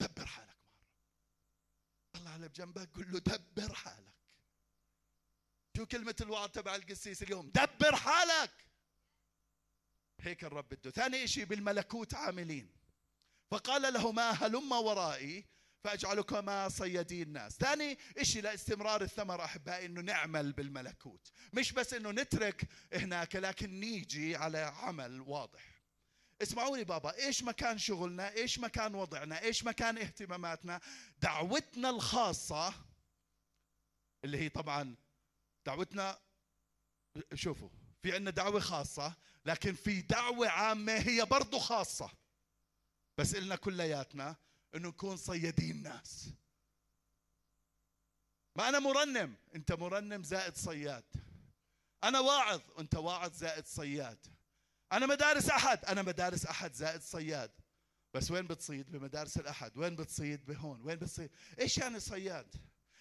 [0.00, 0.92] دبر حالك مع الرب.
[2.12, 4.14] طلع على بجنبك قل له دبر حالك.
[5.76, 8.66] شو كلمة الوعظ تبع القسيس اليوم؟ دبر حالك.
[10.20, 10.90] هيك الرب بده.
[10.90, 12.72] ثاني شيء بالملكوت عاملين.
[13.50, 15.46] فقال لهما هلما ورائي
[15.84, 17.56] فاجعلكما صيادي الناس.
[17.56, 21.32] ثاني شيء لاستمرار الثمر أحبائي إنه نعمل بالملكوت.
[21.52, 25.71] مش بس إنه نترك هناك لكن نيجي على عمل واضح.
[26.42, 30.80] اسمعوني بابا إيش مكان شغلنا إيش مكان وضعنا إيش مكان اهتماماتنا
[31.18, 32.74] دعوتنا الخاصة
[34.24, 34.96] اللي هي طبعا
[35.66, 36.18] دعوتنا
[37.34, 37.68] شوفوا
[38.02, 39.14] في عندنا دعوة خاصة
[39.46, 42.10] لكن في دعوة عامة هي برضو خاصة.
[43.18, 44.36] بس إلنا كلياتنا
[44.74, 46.28] إنه نكون صيادين ناس.
[48.56, 51.04] ما أنا مرنم أنت مرنم زائد صياد.
[52.04, 54.26] أنا واعظ وانت واعظ زائد صياد.
[54.92, 55.84] أنا مدارس أحد.
[55.84, 57.50] أنا مدارس أحد زائد صياد.
[58.14, 59.78] بس وين بتصيد؟ بمدارس الأحد.
[59.78, 60.80] وين بتصيد؟ بهون.
[60.84, 62.54] وين بتصيد؟ إيش يعني صياد؟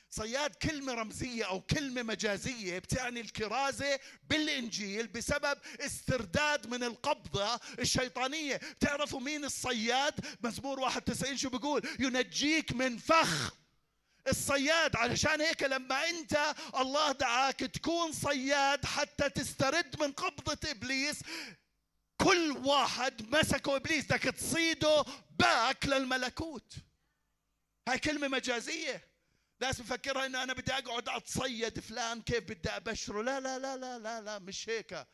[0.09, 3.99] صياد كلمة رمزية أو كلمة مجازية بتعني الكرازة
[4.29, 8.55] بالإنجيل بسبب استرداد من القبضة الشيطانية.
[8.55, 13.61] بتعرفوا مين الصياد؟ مزمور 91 شو بيقول؟ ينجيك من فخ.
[14.27, 21.19] الصياد علشان هيك لما أنت الله دعاك تكون صياد حتى تسترد من قبضة إبليس
[22.23, 25.05] كل واحد مسكه إبليس بدك تصيده
[25.39, 26.73] باك للملكوت.
[27.87, 29.07] هاي كلمة مجازية.
[29.61, 33.99] ناس مفكرها ان أنا بدي أقعد أتصيد فلان كيف بدي أبشره؟ لا لا لا لا
[33.99, 35.07] لا لا مش هيك.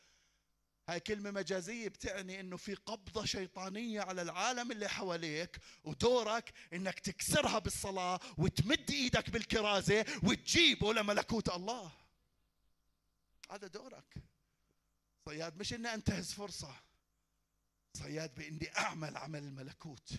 [0.88, 7.58] هاي كلمة مجازية بتعني إنه في قبضة شيطانية على العالم اللي حواليك ودورك إنك تكسرها
[7.58, 11.92] بالصلاة وتمد إيدك بالكرازة وتجيبه لملكوت الله.
[13.50, 14.14] هذا دورك.
[15.24, 16.87] صياد مش اني انتهز فرصة.
[17.98, 20.12] صياد بإني أعمل عمل الملكوت.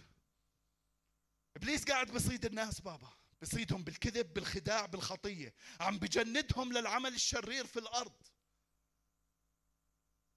[1.55, 3.09] إبليس قاعد بصيد الناس بابا.
[3.41, 5.53] بصيدهم بالكذب بالخداع بالخطية.
[5.79, 8.21] عم بجندهم للعمل الشرير في الأرض.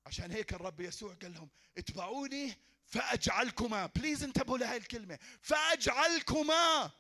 [0.07, 3.87] عشان هيك الرب يسوع قال لهم اتبعوني فأجعلكما.
[3.87, 5.19] بليز انتبهوا لهي الكلمة.
[5.41, 6.91] فأجعلكما.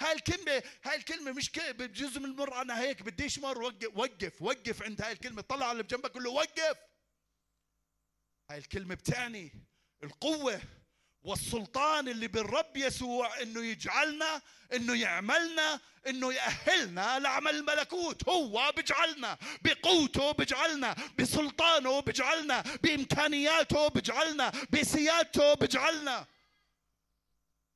[0.00, 4.82] هاي الكلمة هاي الكلمة مش بجزء من المر أنا هيك بديش مر وقف وقف وقف
[4.82, 5.42] عند هاي الكلمة.
[5.42, 6.89] طلع على اللي بجنبك قول له وقف.
[8.50, 9.52] هاي الكلمة بتعني
[10.02, 10.60] القوة
[11.22, 20.32] والسلطان اللي بالرب يسوع إنه يجعلنا إنه يعملنا إنه يأهلنا لعمل الملكوت هو بجعلنا بقوته
[20.32, 26.26] بجعلنا بسلطانه بجعلنا بإمكانياته بجعلنا بسيادته بجعلنا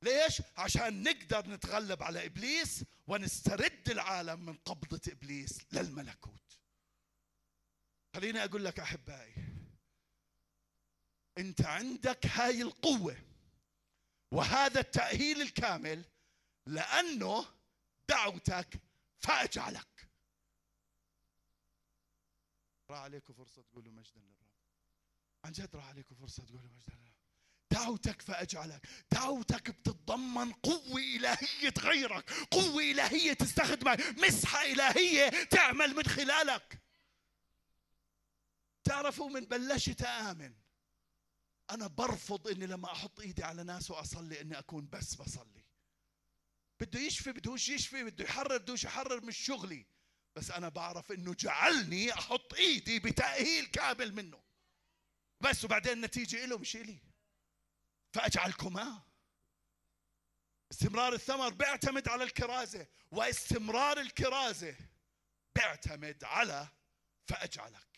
[0.01, 6.59] ليش؟ عشان نقدر نتغلب على إبليس ونسترد العالم من قبضة إبليس للملكوت.
[8.15, 9.54] خليني أقول لك أحبائي
[11.37, 13.17] انت عندك هاي القوة
[14.31, 16.05] وهذا التأهيل الكامل
[16.65, 17.45] لأنه
[18.09, 18.81] دعوتك
[19.19, 20.07] فأجعلك
[22.89, 24.47] راح عليكم فرصة تقولوا مجدا للرب.
[25.45, 27.15] عن جد راح عليكم فرصة تقولوا مجدا للرب.
[27.71, 36.81] دعوتك فأجعلك دعوتك بتتضمن قوة إلهية تغيرك قوة إلهية تستخدمك مسحة إلهية تعمل من خلالك.
[38.83, 40.53] تعرفوا من بلشت آمن.
[41.69, 45.65] أنا برفض إني لما أحط إيدي على ناس وأصلي إني أكون بس بصلي.
[46.79, 49.85] بده يشفي بدوش يشفي بده يحرر بدوش يحرر مش شغلي.
[50.35, 54.43] بس أنا بعرف إنه جعلني أحط إيدي بتأهيل كامل منه.
[55.41, 56.99] بس وبعدين النتيجة إله مش إلي.
[58.13, 59.01] فأجعلكما.
[60.71, 62.87] استمرار الثمر بيعتمد على الكرازة.
[63.11, 64.75] واستمرار الكرازة
[65.55, 66.67] بيعتمد على
[67.27, 67.94] فأجعلك.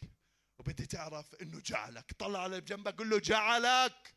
[0.67, 2.13] وبدي تعرف إنه جعلك.
[2.13, 4.15] طلع على جنبك قل له جعلك.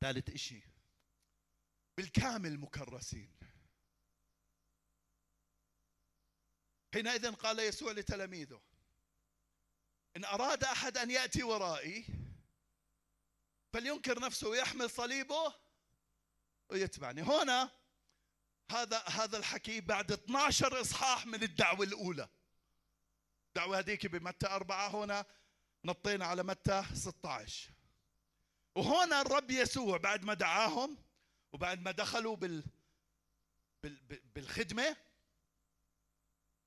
[0.00, 0.62] ثالث إشي
[1.96, 3.36] بالكامل مكرسين.
[6.94, 8.62] حينئذ قال يسوع لتلاميذه
[10.16, 12.06] إن أراد أحد أن يأتي ورائي
[13.72, 15.54] فلينكر نفسه ويحمل صليبه
[16.68, 17.22] ويتبعني.
[17.22, 17.79] هنا
[18.70, 22.28] هذا هذا الحكي بعد 12 إصحاح من الدعوة الأولى.
[23.48, 25.24] الدعوه هذيك بمتى أربعة هنا؟
[25.84, 27.70] نطينا على متى؟ 16
[28.74, 30.96] وهنا الرب يسوع بعد ما دعاهم
[31.52, 32.64] وبعد ما دخلوا بال
[34.34, 34.96] بالخدمة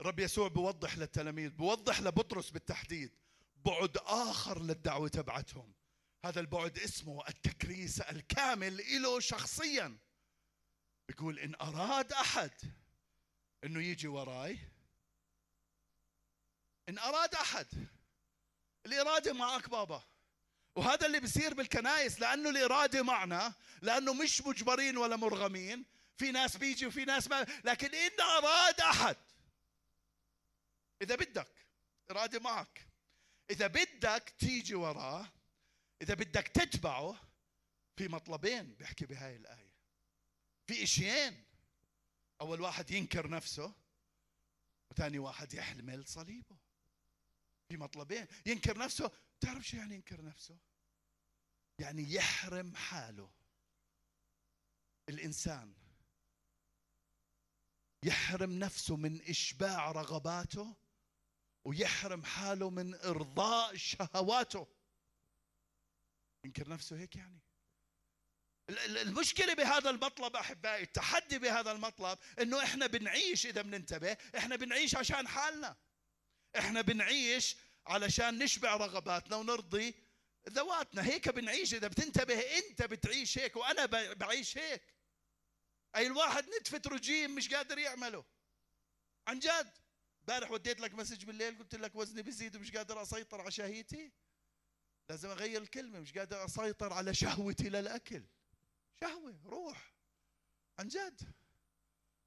[0.02, 3.12] الرب يسوع بوضح للتلاميذ بوضح لبطرس بالتحديد
[3.66, 5.74] بعد آخر للدعوة تبعتهم.
[6.26, 9.98] هذا البعد اسمه التكريس الكامل له شخصيا.
[11.08, 12.52] بيقول إن أراد أحد
[13.64, 14.60] أنه يجي وراي
[16.90, 17.68] إن أراد أحد
[18.86, 20.04] الإرادة معك بابا.
[20.76, 25.86] وهذا اللي بيصير بالكنائس لأنه الإرادة معنا لأنه مش مجبرين ولا مرغمين.
[26.18, 29.18] في ناس بيجي وفي ناس ما لكن إن أراد أحد
[31.02, 31.68] إذا بدك
[32.12, 32.88] إرادة معك.
[33.50, 35.28] إذا بدك تيجي وراه
[36.02, 37.20] إذا بدك تتبعه
[37.98, 39.63] في مطلبين بيحكي بهاي الآية.
[40.68, 41.44] في اشيين
[42.42, 43.74] أول واحد ينكر نفسه
[44.92, 46.58] وثاني واحد يحمل صليبه.
[47.70, 48.28] في مطلبين.
[48.46, 49.12] ينكر نفسه.
[49.40, 50.58] تعرف شو يعني ينكر نفسه؟
[51.80, 53.32] يعني يحرم حاله.
[55.10, 55.74] الإنسان
[58.04, 60.76] يحرم نفسه من إشباع رغباته
[61.66, 64.68] ويحرم حاله من إرضاء شهواته.
[66.46, 67.40] ينكر نفسه هيك يعني؟
[68.70, 75.28] المشكلة بهذا المطلب أحبائي التحدي بهذا المطلب أنه إحنا بنعيش إذا بننتبه إحنا بنعيش عشان
[75.28, 75.76] حالنا.
[76.58, 79.96] إحنا بنعيش علشان نشبع رغباتنا ونرضي
[80.50, 81.06] ذواتنا.
[81.06, 84.84] هيك بنعيش إذا بتنتبه أنت بتعيش هيك وأنا بعيش هيك.
[85.96, 88.26] أي الواحد نتفة رجيم مش قادر يعمله.
[89.28, 89.78] عن جد.
[90.20, 94.12] امبارح وديت لك مسج بالليل قلت لك وزني بزيد ومش قادر أسيطر على شهيتي.
[95.10, 98.24] لازم أغير الكلمة مش قادر أسيطر على شهوتي للأكل.
[99.02, 99.94] شهوة روح.
[100.80, 101.22] عن جد.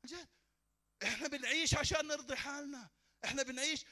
[0.05, 0.29] عن جد.
[1.03, 2.91] إحنا بنعيش عشان نرضي حالنا.
[3.25, 3.85] إحنا بنعيش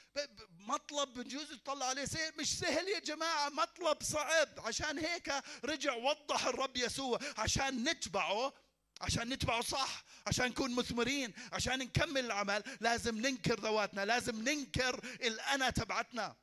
[0.51, 2.33] مطلب بنجوز تطلع عليه سهل.
[2.39, 4.61] مش سهل يا جماعة مطلب صعب.
[4.61, 5.33] عشان هيك
[5.65, 7.19] رجع وضح الرب يسوع.
[7.39, 8.53] عشان نتبعه
[9.01, 15.71] عشان نتبعه صح عشان نكون مثمرين عشان نكمل العمل لازم ننكر ذواتنا لازم ننكر الأنا
[15.71, 16.37] تبعتنا.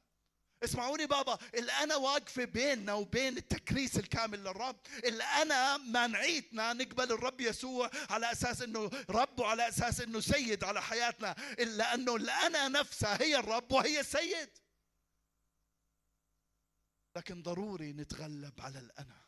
[0.63, 8.31] اسمعوني بابا الأنا واقفة بيننا وبين التكريس الكامل للرب الأنا مانعيتنا نقبل الرب يسوع على
[8.31, 13.71] أساس أنه رب وعلى أساس أنه سيد على حياتنا إلا أنه الأنا نفسها هي الرب
[13.71, 14.49] وهي السيد.
[17.17, 19.21] لكن ضروري نتغلب على الأنا.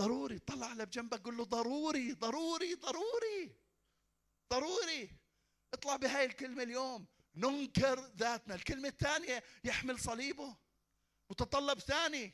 [0.00, 3.56] ضروري طلع على بجنبك قول له ضروري ضروري ضروري
[4.52, 5.16] ضروري.
[5.74, 7.06] اطلع بهاي الكلمة اليوم.
[7.34, 8.54] ننكر ذاتنا.
[8.54, 10.56] الكلمة الثانية يحمل صليبه.
[11.30, 12.32] متطلب ثاني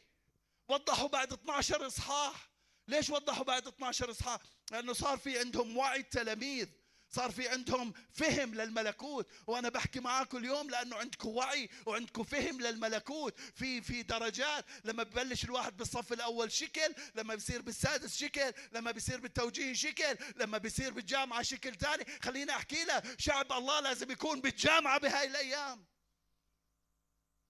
[0.68, 2.50] وضحوا بعد 12 إصحاح.
[2.88, 6.68] ليش وضحوا بعد 12 إصحاح؟ لأنه صار في عندهم وعي التلاميذ.
[7.10, 9.30] صار في عندهم فهم للملكوت.
[9.46, 13.38] وأنا بحكي معاكم اليوم لأنه عندكم وعي وعندكم فهم للملكوت.
[13.40, 19.20] في في درجات لما ببلش الواحد بالصف الأول شكل لما بيصير بالسادس شكل لما بيصير
[19.20, 24.98] بالتوجيه شكل لما بيصير بالجامعة شكل ثاني خليني أحكي لك شعب الله لازم يكون بالجامعة
[24.98, 25.86] بهاي الأيام.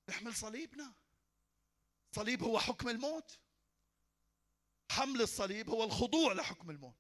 [0.08, 0.94] نحمل صليبنا.
[2.16, 3.38] صليب هو حكم الموت.
[4.90, 6.96] حمل الصليب هو الخضوع لحكم الموت.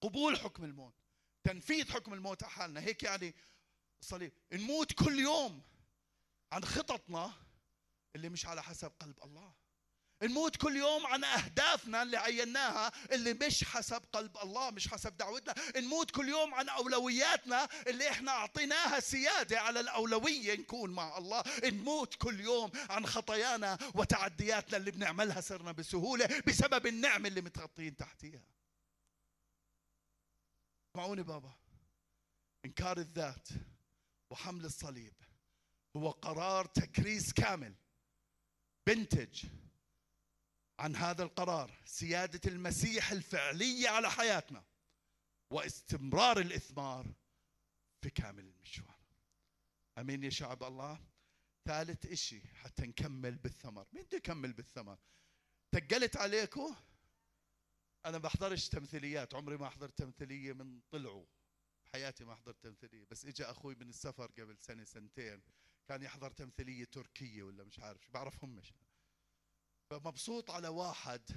[0.00, 0.94] قبول حكم الموت.
[1.44, 3.34] تنفيذ حكم الموت على حالنا هيك يعني
[4.00, 5.62] الصليب نموت كل يوم
[6.52, 7.32] عن خططنا
[8.16, 9.52] اللي مش على حسب قلب الله.
[10.22, 15.54] نموت كل يوم عن أهدافنا اللي عيناها اللي مش حسب قلب الله مش حسب دعوتنا.
[15.76, 21.44] نموت كل يوم عن أولوياتنا اللي إحنا أعطيناها سيادة على الأولوية نكون مع الله.
[21.64, 28.42] نموت كل يوم عن خطايانا وتعدياتنا اللي بنعملها صرنا بسهولة بسبب النعمة اللي متغطين تحتيها.
[31.00, 31.52] اسمعوني بابا.
[32.64, 33.48] إنكار الذات
[34.30, 35.14] وحمل الصليب
[35.96, 37.74] هو قرار تكريس كامل.
[38.86, 39.46] بنتج
[40.78, 44.64] عن هذا القرار سيادة المسيح الفعلية على حياتنا
[45.50, 47.06] واستمرار الإثمار
[48.02, 49.00] في كامل المشوار.
[49.98, 51.00] أمين يا شعب الله.
[51.64, 53.86] ثالث إشي حتى نكمل بالثمر.
[53.92, 54.98] مين بده يكمل بالثمر؟
[55.72, 56.76] تقلت عليكم
[58.06, 61.26] أنا ما بحضرش تمثيليات عمري ما حضرت تمثيلية من طلعوا.
[61.86, 63.04] بحياتي ما حضرت تمثيلية.
[63.10, 65.42] بس اجى أخوي من السفر قبل سنة سنتين
[65.88, 68.72] كان يحضر تمثيلية تركية ولا مش عارف شو بعرفهمش
[69.90, 71.30] فمبسوط على واحد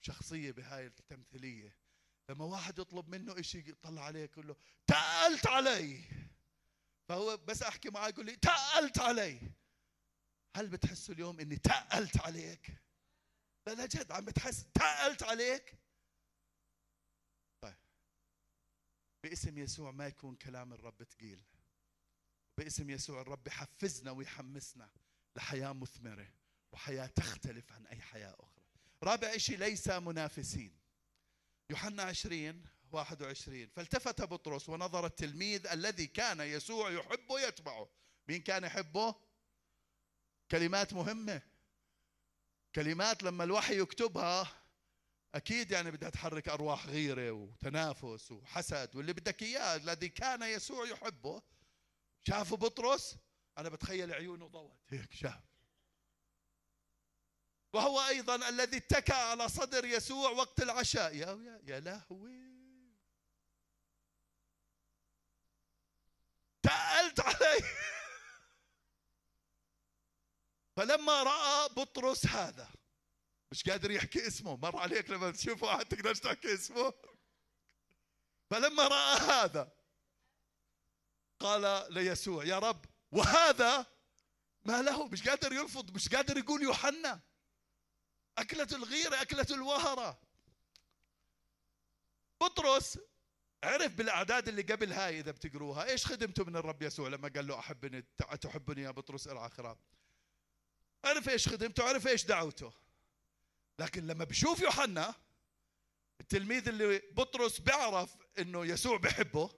[0.00, 1.76] شخصية بهاي التمثيلية.
[2.30, 6.04] لما واحد يطلب منه إشي يطلع عليه يقول له تقلت علي.
[7.08, 9.40] فهو بس أحكي معاه يقول لي تقلت علي.
[10.56, 12.70] هل بتحسوا اليوم إني تقلت عليك؟
[13.66, 15.83] لا لا جد عم بتحس تقلت عليك؟
[19.24, 21.42] باسم يسوع ما يكون كلام الرب ثقيل
[22.58, 24.90] باسم يسوع الرب يحفزنا ويحمسنا
[25.36, 26.32] لحياة مثمرة
[26.72, 28.64] وحياة تختلف عن أي حياة أخرى.
[29.02, 30.78] رابع شيء ليس منافسين.
[31.70, 37.88] يوحنا 20 21 فالتفت بطرس ونظر التلميذ الذي كان يسوع يحبه يتبعه
[38.28, 39.14] مين كان يحبه؟
[40.50, 41.42] كلمات مهمة.
[42.74, 44.63] كلمات لما الوحي يكتبها
[45.34, 51.42] أكيد يعني بدها تحرك أرواح غيرة وتنافس وحسد واللي بدك إياه الذي كان يسوع يحبه
[52.22, 53.16] شافوا بطرس؟
[53.58, 55.44] أنا بتخيل عيونه ضوت هيك شاف.
[57.72, 61.14] وهو أيضا الذي اتكى على صدر يسوع وقت العشاء.
[61.14, 62.44] يا يا لهوي.
[66.62, 67.60] تقلت علي.
[70.76, 72.73] فلما رأى بطرس هذا
[73.54, 74.56] مش قادر يحكي اسمه.
[74.56, 76.92] مر عليك لما تشوف واحد تقدرش تحكي اسمه.
[78.50, 79.72] فلما رأى هذا
[81.40, 83.86] قال ليسوع يا رب وهذا
[84.64, 87.20] ما له؟ مش قادر يرفض مش قادر يقول يوحنا.
[88.38, 90.20] أكلة الغيرة أكلة الوهرة.
[92.40, 92.98] بطرس
[93.64, 95.84] عرف بالأعداد اللي قبل هاي إذا بتقروها.
[95.84, 98.02] إيش خدمته من الرب يسوع لما قال له أحبني
[98.40, 99.78] تحبني يا بطرس إلى آخره؟
[101.04, 102.83] عرف إيش خدمته عرف إيش دعوته.
[103.78, 105.14] لكن لما بشوف يوحنا
[106.20, 109.50] التلميذ اللي بطرس بيعرف إنه يسوع بحبه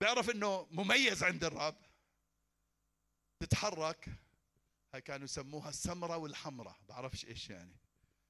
[0.00, 1.86] بيعرف إنه مميز عند الرب
[3.40, 4.08] تتحرك
[4.94, 7.76] هاي كانوا يسموها السمرة والحمرة بعرفش إيش يعني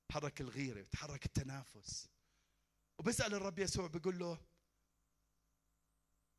[0.09, 2.09] تحرك الغيرة تحرك التنافس.
[2.99, 4.39] وبسأل الرب يسوع بيقول له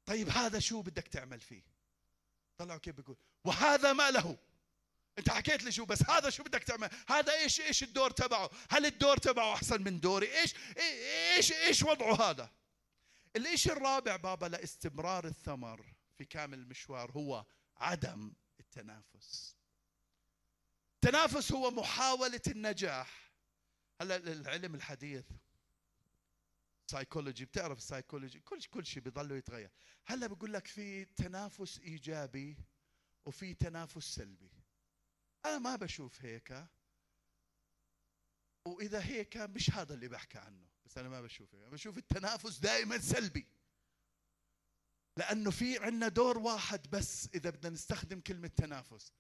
[0.06, 1.64] طيب هذا شو بدك تعمل فيه؟
[2.58, 4.38] طلعوا كيف بيقول وهذا ما له.
[5.18, 8.86] انت حكيت لي شو بس هذا شو بدك تعمل؟ هذا إيش إيش الدور تبعه؟ هل
[8.86, 12.52] الدور تبعه أحسن من دوري؟ إيش إيش إيش وضعه هذا؟
[13.36, 15.86] الاشي الرابع بابا لاستمرار الثمر
[16.18, 17.46] في كامل المشوار هو
[17.78, 19.58] عدم التنافس.
[20.96, 23.32] التنافس هو محاولة النجاح.
[24.02, 25.26] هلا العلم الحديث
[26.92, 29.72] سايكولوجي بتعرف السايكولوجي كل كل شيء بيضل يتغير.
[30.06, 32.58] هلا بقول لك في تنافس إيجابي
[33.26, 34.57] وفي تنافس سلبي.
[35.48, 36.66] أنا ما بشوف هيك.
[38.66, 41.68] وإذا هيك مش هذا اللي بحكي عنه بس أنا ما بشوف هيك.
[41.68, 43.48] بشوف التنافس دائما سلبي.
[45.18, 49.12] لأنه في عندنا دور واحد بس إذا بدنا نستخدم كلمة تنافس.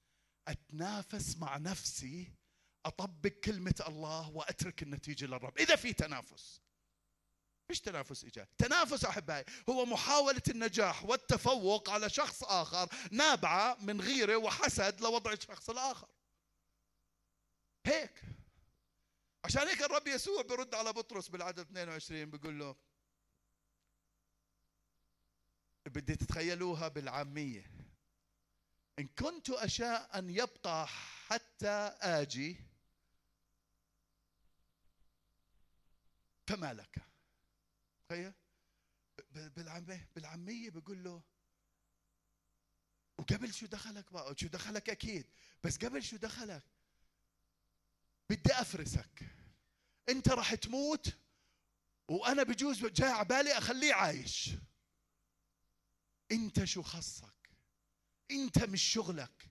[0.48, 2.34] أتنافس مع نفسي
[2.86, 5.58] أطبق كلمة الله وأترك النتيجة للرب.
[5.58, 6.62] إذا في تنافس.
[7.70, 14.36] مش تنافس ايجابي تنافس أحبائي هو محاولة النجاح والتفوق على شخص آخر نابعة من غيره
[14.36, 16.08] وحسد لوضع الشخص الآخر.
[17.88, 18.24] هيك.
[19.46, 22.76] عشان هيك الرب يسوع برد على بطرس بالعدد 22 بيقول له
[25.86, 27.72] بدي تتخيلوها بالعامية.
[29.00, 30.88] إن كنت أشاء أن يبقى
[31.28, 32.58] حتى آجي
[36.48, 36.96] فما لك.
[38.10, 38.34] تخيل؟
[39.32, 41.22] بالعاميه بالعامية بقول له
[43.18, 45.26] وقبل شو دخلك بقى؟ شو دخلك أكيد
[45.64, 46.64] بس قبل شو دخلك؟
[48.30, 49.26] بدي أفرسك.
[50.10, 51.18] أنت راح تموت
[52.10, 54.50] وأنا بجوز جاي على بالي أخليه عايش.
[56.32, 57.50] أنت شو خصك؟
[58.32, 59.50] أنت مش شغلك.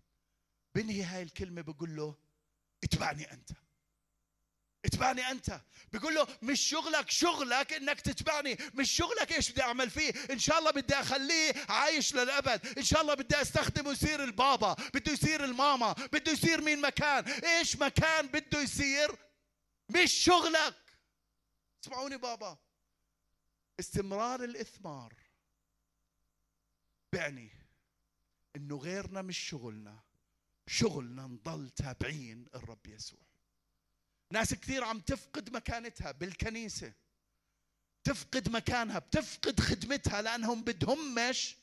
[0.74, 2.18] بنهي هاي الكلمة بقول له
[2.84, 3.50] اتبعني أنت.
[4.86, 5.60] اتبعني أنت.
[5.92, 8.56] بيقول له مش شغلك شغلك إنك تتبعني.
[8.74, 10.12] مش شغلك إيش بدي أعمل فيه.
[10.30, 12.78] إن شاء الله بدي أخليه عايش للأبد.
[12.78, 14.72] إن شاء الله بدي أستخدمه يصير البابا.
[14.94, 15.92] بده يصير الماما.
[15.92, 17.24] بده يصير مين مكان.
[17.28, 19.16] إيش مكان بده يصير؟
[19.88, 20.98] مش شغلك.
[21.84, 22.58] اسمعوني بابا.
[23.80, 25.14] استمرار الإثمار
[27.12, 27.50] بعني
[28.56, 30.02] إنه غيرنا مش شغلنا.
[30.68, 33.25] شغلنا نضل تابعين الرب يسوع.
[34.30, 36.92] ناس كثير عم تفقد مكانتها بالكنيسة.
[38.04, 41.56] تفقد مكانها بتفقد خدمتها لأنهم بدهمش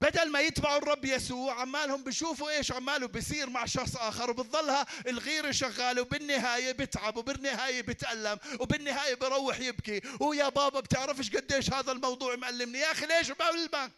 [0.00, 5.50] بدل ما يتبعوا الرب يسوع عمالهم بيشوفوا إيش؟ عماله بيصير مع شخص آخر وبتظلها الغيرة
[5.50, 10.00] شغالة وبالنهاية بتعب وبالنهاية بتألم وبالنهاية بروح يبكي.
[10.20, 13.92] ويا بابا بتعرفش قديش هذا الموضوع مألمني؟ يا أخي ليش بألمك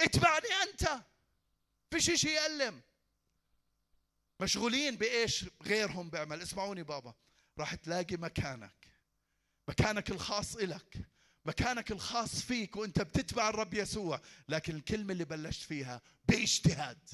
[0.00, 1.00] اتبعني أنت.
[1.90, 2.80] فيش شيء يألم.
[4.40, 6.42] مشغولين بإيش غيرهم بيعمل.
[6.42, 7.14] اسمعوني بابا
[7.58, 8.86] راح تلاقي مكانك
[9.68, 10.96] مكانك الخاص إلك
[11.44, 14.20] مكانك الخاص فيك وأنت بتتبع الرب يسوع.
[14.48, 17.10] لكن الكلمة اللي بلشت فيها باجتهاد.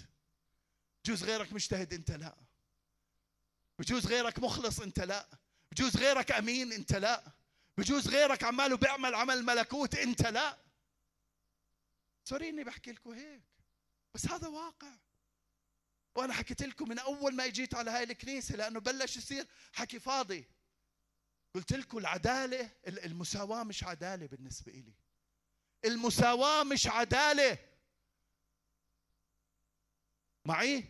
[1.04, 2.36] بجوز غيرك مجتهد أنت لا.
[3.78, 5.28] بجوز غيرك مخلص أنت لا.
[5.72, 7.32] بجوز غيرك أمين أنت لا.
[7.78, 10.58] بجوز غيرك عماله بيعمل عمل ملكوت أنت لا.
[12.24, 13.42] سوري إني بحكي لكم هيك
[14.14, 14.92] بس هذا واقع.
[16.16, 20.44] وأنا حكيت لكم من أول ما اجيت على هاي الكنيسة لأنه بلش يصير حكي فاضي.
[21.54, 24.94] قلت لكم العدالة المساواة مش عدالة بالنسبة لي
[25.84, 27.58] المساواة مش عدالة.
[30.44, 30.84] معي؟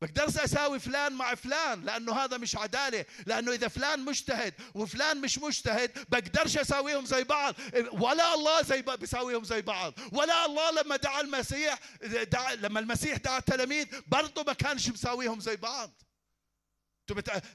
[0.00, 5.38] بقدرش أساوي فلان مع فلان لأنه هذا مش عدالة لأنه إذا فلان مجتهد وفلان مش
[5.38, 7.54] مجتهد بقدرش أساويهم زي بعض.
[7.92, 9.94] ولا الله زي بيساويهم زي بعض.
[10.12, 11.78] ولا الله لما دعا المسيح
[12.22, 16.02] دعا لما المسيح دعا التلاميذ برضه ما كانش مساويهم زي بعض.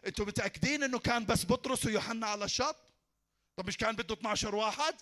[0.05, 2.75] أنتوا متأكدين إنه كان بس بطرس ويوحنا على الشط؟
[3.55, 4.95] طب مش كان بده 12 واحد؟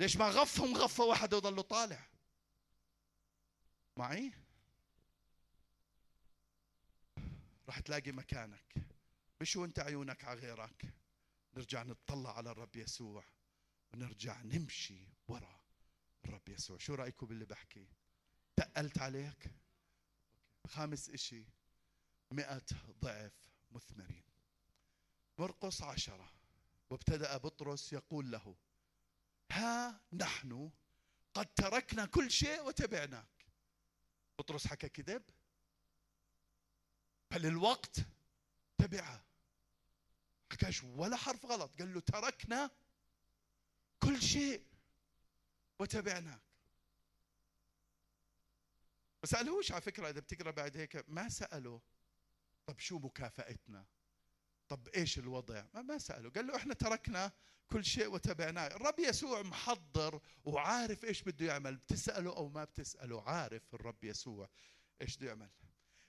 [0.00, 2.08] ليش ما غفهم غفة واحدة وظلوا طالع؟
[3.96, 4.32] معي؟
[7.68, 8.86] راح تلاقي مكانك.
[9.40, 10.94] مش وانت عيونك على غيرك.
[11.54, 13.24] نرجع نتطلع على الرب يسوع
[13.92, 15.60] ونرجع نمشي ورا
[16.24, 16.78] الرب يسوع.
[16.78, 17.88] شو رأيكم باللي بحكي؟
[18.56, 19.50] تقلت عليك؟
[20.66, 21.44] خامس إشي
[22.30, 22.62] مئة
[23.02, 23.32] ضعف
[23.70, 24.24] مثمرين.
[25.38, 26.32] مرقص عشرة
[26.90, 28.56] وابتدأ بطرس يقول له
[29.52, 30.70] ها نحن
[31.34, 33.46] قد تركنا كل شيء وتبعناك.
[34.38, 35.22] بطرس حكى كذب
[37.30, 37.96] بل الوقت
[38.78, 39.24] تبعه
[40.52, 41.78] حكاش ولا حرف غلط.
[41.78, 42.70] قال له تركنا
[44.02, 44.62] كل شيء
[45.78, 46.40] وتبعناك
[49.22, 51.80] ما سألوش على فكرة إذا بتقرأ بعد هيك ما سألوا
[52.66, 53.86] طب شو مكافأتنا؟
[54.68, 57.32] طب إيش الوضع؟ ما, ما سألوا قال له إحنا تركنا
[57.66, 61.76] كل شيء وتبعناه الرب يسوع محضر وعارف إيش بده يعمل.
[61.76, 64.48] بتسأله أو ما بتسأله عارف الرب يسوع
[65.02, 65.50] إيش بده يعمل.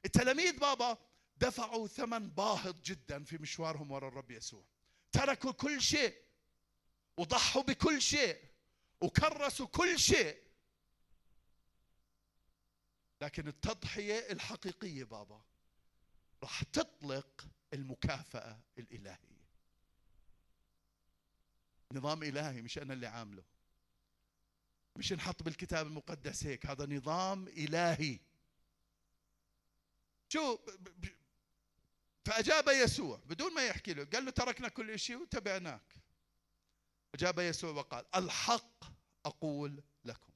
[0.08, 0.97] التلاميذ بابا
[1.38, 4.66] دفعوا ثمن باهظ جدا في مشوارهم وراء الرب يسوع.
[5.12, 6.22] تركوا كل شيء
[7.18, 8.38] وضحوا بكل شيء
[9.01, 10.43] وكرسوا كل شيء.
[13.22, 15.41] لكن التضحية الحقيقية بابا
[16.43, 19.47] راح تطلق المكافأة الإلهية.
[21.93, 23.43] نظام إلهي مش أنا اللي عامله.
[24.95, 28.20] مش نحط بالكتاب المقدس هيك هذا نظام إلهي.
[30.30, 30.60] شو
[32.26, 35.96] فأجاب يسوع بدون ما يحكي له قال له تركنا كل شيء وتبعناك
[37.16, 38.84] أجاب يسوع وقال الحق
[39.26, 40.34] أقول لكم.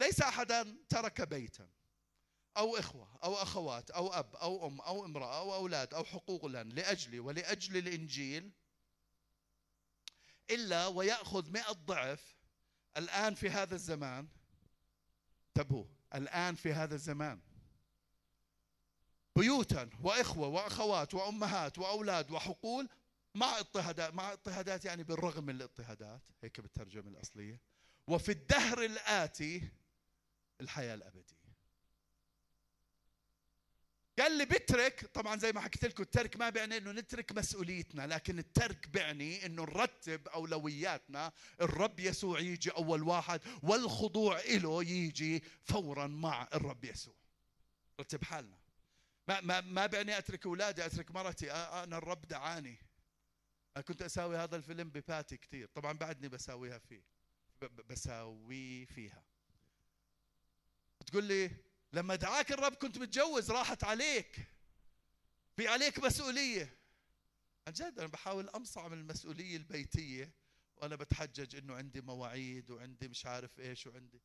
[0.00, 1.68] ليس أحدا ترك بيتا
[2.56, 6.68] أو إخوة أو أخوات أو أب أو أم أو امرأة أو أولاد أو حقوق لن
[6.68, 8.50] لأجلي ولأجل الإنجيل
[10.50, 12.34] إلا ويأخذ مئة ضعف.
[12.96, 14.28] الآن في هذا الزمان
[15.48, 17.40] انتبهوا الآن في هذا الزمان.
[19.36, 22.88] بيوتا وإخوة وأخوات وأمهات وأولاد وحقول
[23.34, 27.60] مع اضطهادات مع اضطهادات يعني بالرغم من الاضطهادات هيك بالترجمة الأصلية.
[28.06, 29.68] وفي الدهر الآتي
[30.60, 31.44] الحياة الأبدية.
[34.18, 38.38] قال لي بترك طبعا زي ما حكيت لكم الترك ما بيعني إنه نترك مسؤوليتنا لكن
[38.38, 41.32] الترك بيعني إنه نرتب أولوياتنا.
[41.60, 47.14] الرب يسوع يجي أول واحد والخضوع له يجي فورا مع الرب يسوع.
[48.00, 48.63] رتب حالنا.
[49.28, 52.78] ما ما ما بعني أترك أولادي أترك مرتي أنا الرب دعاني.
[53.76, 57.04] أنا كنت أساوي هذا الفيلم بباتي كثير طبعا بعدني بساويها فيه
[57.88, 59.24] بساوي فيها.
[61.06, 61.50] تقول لي
[61.92, 64.48] لما دعاك الرب كنت متجوز راحت عليك.
[65.56, 66.78] في عليك مسؤولية.
[67.66, 70.32] عن جد أنا بحاول أمصع من المسؤولية البيتية
[70.76, 74.22] وأنا بتحجج إنه عندي مواعيد وعندي مش عارف إيش وعندي.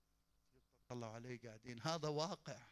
[0.88, 1.82] طلعوا علي قاعدين.
[1.82, 2.68] هذا واقع.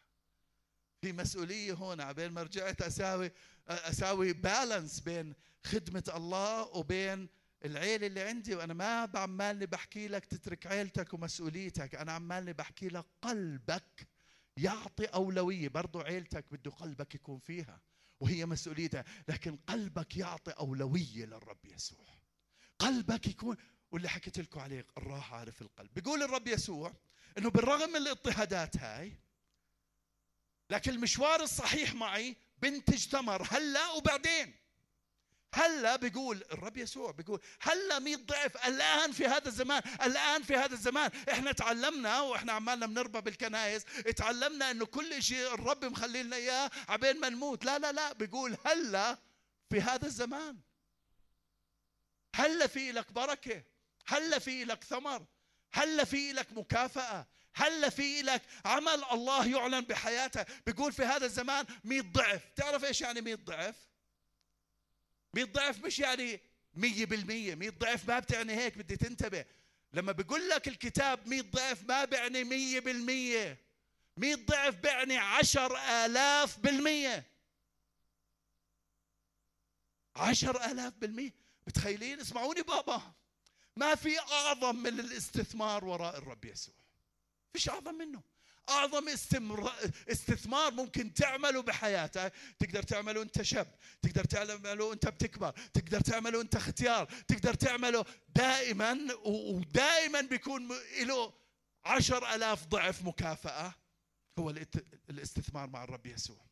[1.00, 3.30] في مسؤولية هون عبين ما رجعت أساوي
[3.68, 5.34] أساوي بالانس بين
[5.64, 7.28] خدمة الله وبين
[7.64, 8.54] العيلة اللي عندي.
[8.54, 14.08] وأنا ما بعمالني بحكي لك تترك عيلتك ومسؤوليتك أنا عمالني بحكي لك قلبك
[14.56, 15.68] يعطي أولوية.
[15.68, 17.80] برضو عيلتك بده قلبك يكون فيها
[18.20, 22.18] وهي مسؤوليتها لكن قلبك يعطي أولوية للرب يسوع.
[22.78, 23.56] قلبك يكون
[23.90, 25.94] واللي حكيت لكم عليه الراحة عارف القلب.
[25.94, 26.92] بيقول الرب يسوع
[27.38, 29.12] إنه بالرغم من الاضطهادات هاي
[30.70, 34.54] لكن المشوار الصحيح معي بنتج ثمر هلا وبعدين؟
[35.54, 38.66] هلا بيقول الرب يسوع بيقول هلا 100 ضعف.
[38.66, 41.10] الآن في هذا الزمان الآن في هذا الزمان.
[41.32, 43.84] إحنا تعلمنا وإحنا عمالنا بنربى بالكنائس.
[44.16, 47.64] تعلمنا إنه كل شيء الرب مخلي لنا إياه عبين ما نموت.
[47.64, 48.12] لا لا لا.
[48.12, 49.18] بيقول هلا
[49.70, 50.58] في هذا الزمان.
[52.34, 53.62] هلا في لك بركة.
[54.06, 55.26] هلا في لك ثمر.
[55.72, 57.26] هلا في لك مكافأة.
[57.58, 62.42] هل في لك عمل الله يعلن بحياته؟ بيقول في هذا الزمان 100 ضعف.
[62.56, 63.76] تعرف إيش يعني 100 ضعف؟
[65.34, 66.40] 100 ضعف مش يعني
[66.74, 69.44] 100% 100 ضعف ما بتعني هيك بدي تنتبه.
[69.92, 73.58] لما بيقول لك الكتاب 100 ضعف ما بيعني 100%
[74.16, 77.26] 100 ضعف بيعني 10000 بالمية.
[80.16, 81.34] 10000 بالمية.
[81.66, 83.02] متخيلين اسمعوني بابا.
[83.76, 86.74] ما في أعظم من الاستثمار وراء الرب يسوع.
[87.52, 88.22] فيش أعظم منه.
[88.68, 89.72] أعظم استمر...
[90.08, 96.56] استثمار ممكن تعمله بحياتك تقدر تعمله أنت شاب تقدر تعمله أنت بتكبر تقدر تعمله أنت
[96.56, 100.68] اختيار تقدر تعمله دائما ودائما بيكون
[101.02, 101.34] له
[101.84, 103.74] عشر ألاف ضعف مكافأة
[104.38, 104.50] هو
[105.10, 106.48] الاستثمار مع الرب يسوع.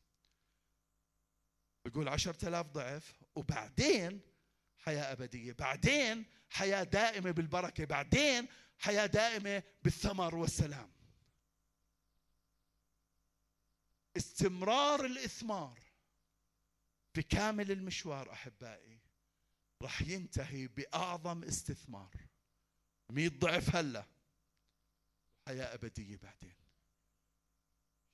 [1.84, 4.20] بيقول عشرة آلاف ضعف وبعدين
[4.78, 8.48] حياة أبدية بعدين حياة دائمة بالبركة بعدين
[8.78, 10.92] حياة دائمة بالثمر والسلام.
[14.16, 15.80] استمرار الإثمار
[17.14, 19.00] في كامل المشوار أحبائي
[19.82, 22.16] راح ينتهي بأعظم استثمار.
[23.10, 24.06] مئة ضعف هلا.
[25.46, 26.56] حياة أبدية بعدين.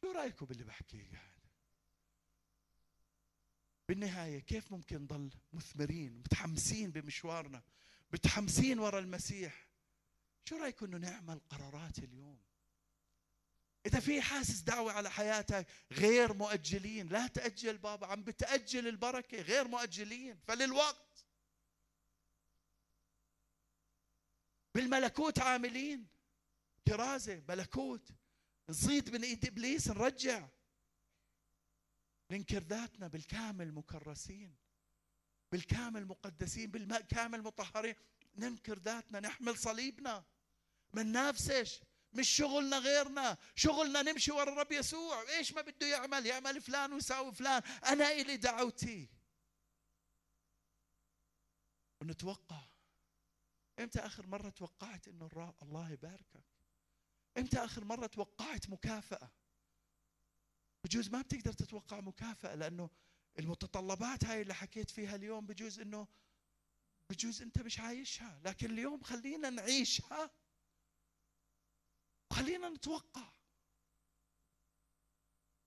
[0.01, 1.33] شو رأيكم باللي بحكيه قاعد
[3.89, 7.63] بالنهاية كيف ممكن نضل مثمرين متحمسين بمشوارنا
[8.13, 9.72] متحمسين ورا المسيح؟
[10.45, 12.43] شو رايكم إنه نعمل قرارات اليوم؟
[13.87, 19.69] إذا في حاسس دعوة على حياتك غير مؤجلين لا تأجل بابا عم بتأجل البركة غير
[19.69, 21.27] مؤجلين فللوقت.
[24.75, 26.07] بالملكوت عاملين.
[26.89, 28.13] كرازة ملكوت.
[28.69, 30.49] نصيد من إيد إبليس نرجع.
[32.31, 34.57] ننكر ذاتنا بالكامل مكرسين
[35.53, 37.95] بالكامل مقدسين بالكامل مطهرين.
[38.35, 40.25] ننكر ذاتنا نحمل صليبنا.
[40.93, 41.81] ما ننافسش
[42.13, 43.39] مش شغلنا غيرنا.
[43.57, 45.23] شغلنا نمشي ورا الرب يسوع.
[45.29, 47.63] إيش ما بده يعمل؟ يعمل فلان ويساوي فلان.
[47.87, 49.09] أنا إلي دعوتي.
[52.01, 52.65] ونتوقع.
[53.79, 56.45] إمتى آخر مرة توقعت إنه الله يباركك؟
[57.39, 59.31] إمتى آخر مرة توقعت مكافأة؟
[60.85, 62.91] بجوز ما بتقدر تتوقع مكافأة لأنه
[63.39, 66.09] المتطلبات هاي اللي حكيت فيها اليوم بجوز انه
[67.11, 68.41] بجوز أنت مش عايشها.
[68.45, 70.31] لكن اليوم خلينا نعيشها.
[72.43, 73.33] خلينا نتوقع.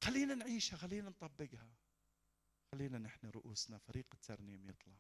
[0.04, 1.76] خلينا نعيشها خلينا نطبقها.
[2.72, 4.98] خلينا نحن رؤوسنا فريق الترنيم يطلع.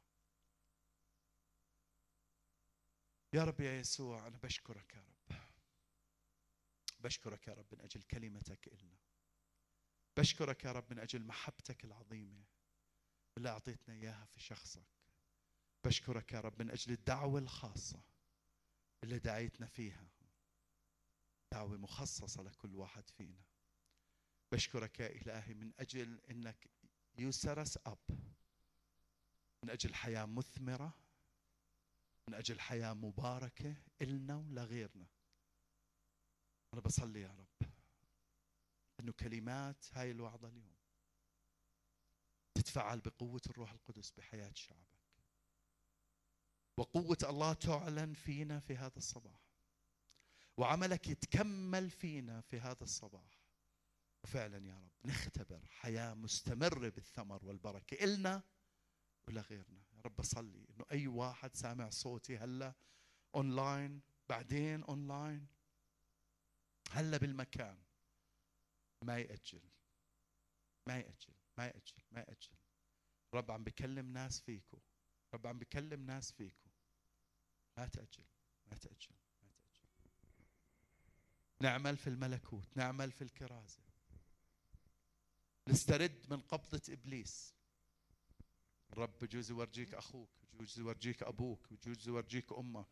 [3.33, 5.37] يا رب يا يسوع أنا بشكرك يا رب.
[6.99, 8.97] بشكرك يا رب من أجل كلمتك إلنا.
[10.17, 12.45] بشكرك يا رب من أجل محبتك العظيمة
[13.37, 14.87] اللي أعطيتنا إياها في شخصك.
[15.85, 18.03] بشكرك يا رب من أجل الدعوة الخاصة
[19.03, 20.14] اللي دعيتنا فيها.
[21.51, 23.43] دعوة مخصصة لكل واحد فينا.
[24.51, 26.69] بشكرك يا إلهي من أجل أنك
[27.17, 27.97] يوسرس أب
[29.63, 30.93] من أجل حياة مثمرة.
[32.27, 35.07] من أجل حياة مباركة إلنا ولغيرنا
[36.73, 37.69] أنا بصلي يا رب
[38.99, 40.75] أنه كلمات هاي الوعظة اليوم
[42.53, 44.85] تتفعل بقوة الروح القدس بحياة شعبك.
[46.77, 49.44] وقوة الله تعلن فينا في هذا الصباح.
[50.57, 53.45] وعملك يتكمل فينا في هذا الصباح.
[54.23, 58.03] وفعلا يا رب نختبر حياة مستمرة بالثمر والبركة.
[58.03, 58.43] إلنا
[59.27, 59.83] ولا غيرنا.
[59.93, 62.73] يا رب أصلي إنه أي واحد سامع صوتي هلأ
[63.35, 65.47] أونلاين بعدين أونلاين
[66.91, 67.77] هلأ بالمكان.
[69.01, 69.61] ما يأجل.
[70.87, 71.33] ما يأجل.
[71.57, 72.03] ما يأجل.
[72.11, 72.55] ما يأجل.
[73.33, 74.79] رب عم بكلم ناس فيكم
[75.33, 76.69] رب عم بكلم ناس فيكم
[77.77, 78.25] لا تأجل.
[78.67, 79.15] ما تأجل.
[81.61, 83.79] نعمل في الملكوت نعمل في الكرازة.
[85.67, 87.53] نسترد من قبضة إبليس.
[88.93, 92.87] الرب بجوز يورجيك أخوك بجوز يورجيك أبوك بجوز يورجيك أمك.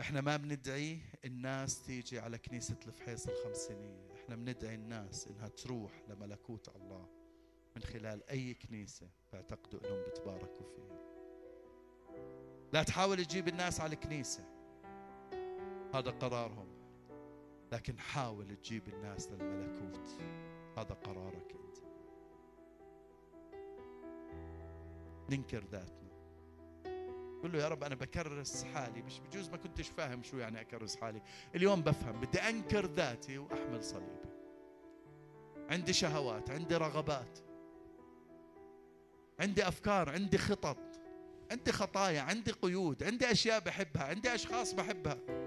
[0.00, 4.14] إحنا ما بندعي الناس تيجي على كنيسة الفحيص الخمسينية.
[4.14, 7.08] إحنا بندعي الناس إنها تروح لملكوت الله
[7.76, 11.00] من خلال أي كنيسة بيعتقدوا إنهم بتباركوا فيها.
[12.72, 14.44] لا تحاول تجيب الناس على الكنيسة.
[15.94, 16.69] هذا قرارهم.
[17.72, 20.08] لكن حاول تجيب الناس للملكوت.
[20.76, 21.76] هذا قرارك أنت.
[25.30, 26.10] ننكر ذاتنا.
[27.42, 30.96] قل له يا رب أنا بكرس حالي مش بجوز ما كنتش فاهم شو يعني أكرس
[30.96, 31.22] حالي.
[31.54, 34.30] اليوم بفهم بدي أنكر ذاتي وأحمل صليبي.
[35.70, 37.38] عندي شهوات عندي رغبات.
[39.40, 40.76] عندي أفكار عندي خطط.
[41.50, 45.39] عندي خطايا عندي قيود عندي أشياء بحبها عندي أشخاص بحبها.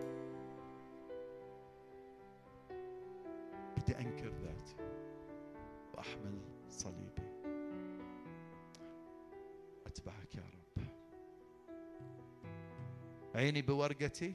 [13.36, 14.34] عيني بورقتي.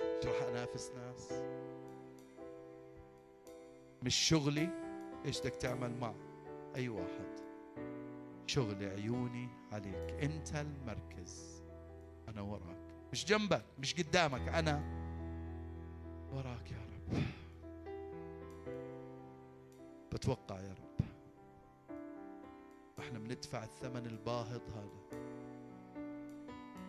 [0.00, 1.32] مش راح انافس ناس
[4.02, 4.68] مش شغلي.
[5.24, 6.14] إيش بدك تعمل مع
[6.76, 7.40] أي واحد؟
[8.46, 10.22] شغلي عيوني عليك.
[10.22, 11.62] أنت المركز.
[12.28, 12.94] أنا وراك.
[13.12, 14.48] مش جنبك مش قدامك.
[14.48, 14.82] أنا
[16.32, 17.22] وراك يا رب.
[20.12, 21.06] بتوقع يا رب.
[22.98, 25.35] إحنا بندفع الثمن الباهظ هذا.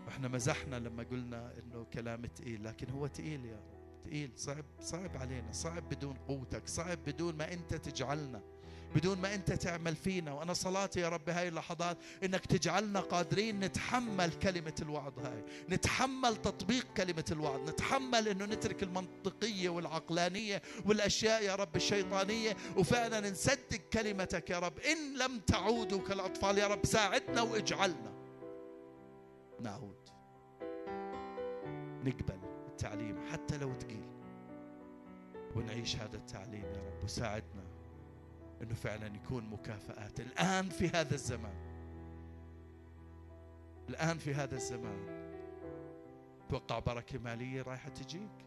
[0.08, 5.18] إحنا مزحنا لما قلنا إنه كلام تقيل لكن هو تقيل يا رب تقيل صعب صعب
[5.18, 8.42] علينا صعب بدون قوتك صعب بدون ما أنت تجعلنا
[8.96, 10.34] بدون ما أنت تعمل فينا.
[10.34, 16.94] وأنا صلاتي يا رب هاي اللحظات إنك تجعلنا قادرين نتحمل كلمة الوعظ هاي نتحمل تطبيق
[16.98, 24.60] كلمة الوعظ نتحمل إنه نترك المنطقية والعقلانية والأشياء يا رب الشيطانية وفعلا نصدق كلمتك يا
[24.60, 24.80] رب.
[24.80, 28.14] إن لم تعودوا كالأطفال يا رب ساعدنا وإجعلنا.
[29.62, 29.97] نعود.
[32.08, 34.10] نقبل التعليم حتى لو تقيل.
[35.56, 37.04] ونعيش هذا التعليم يا رب.
[37.04, 37.64] وساعدنا
[38.62, 40.20] إنه فعلا يكون مكافآت.
[40.20, 41.68] الآن في هذا الزمان.
[43.90, 45.28] الآن في هذا الزمان.
[46.50, 48.46] توقع بركة مالية رايحة تجيك.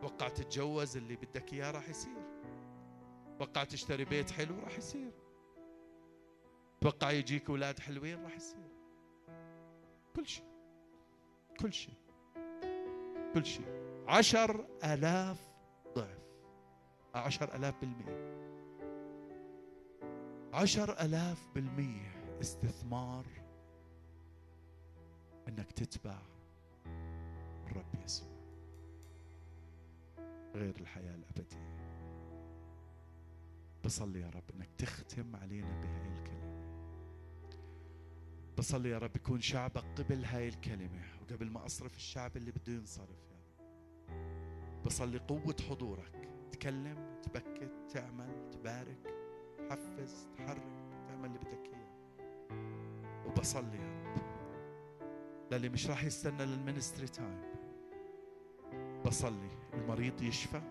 [0.00, 2.22] توقع تتجوز اللي بدك إياه راح يصير.
[3.38, 5.12] توقع تشتري بيت حلو راح يصير.
[6.80, 8.70] توقع يجيك أولاد حلوين راح يصير.
[10.16, 10.44] كل شيء.
[11.60, 12.01] كل شيء.
[13.34, 13.82] كل شيء.
[14.08, 15.50] عشر آلاف
[15.94, 16.22] ضعف.
[17.14, 18.32] عشر آلاف بالمئة.
[20.52, 23.24] عشر آلاف بالمئة استثمار
[25.48, 26.18] إنك تتبع
[27.66, 28.28] الرب يسوع.
[30.54, 31.72] غير الحياة الأبدية.
[33.84, 36.51] بصلي يا رب إنك تختم علينا بهاي الكلمة.
[38.62, 43.08] بصلي يا رب يكون شعبك قبل هاي الكلمة وقبل ما أصرف الشعب اللي بده ينصرف
[43.30, 44.82] يا رب.
[44.84, 46.28] بصلي قوة حضورك.
[46.52, 49.14] تكلم تبكت تعمل تبارك
[49.58, 50.62] تحفز تحرك
[51.08, 53.26] تعمل اللي بدك إياه.
[53.26, 54.22] وبصلي يا رب.
[55.52, 57.42] للي مش راح يستنى للمنستري تايم.
[59.06, 59.50] بصلي.
[59.74, 60.62] المريض يشفى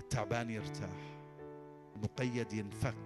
[0.00, 1.18] التعبان يرتاح
[1.96, 3.05] المقيد ينفك.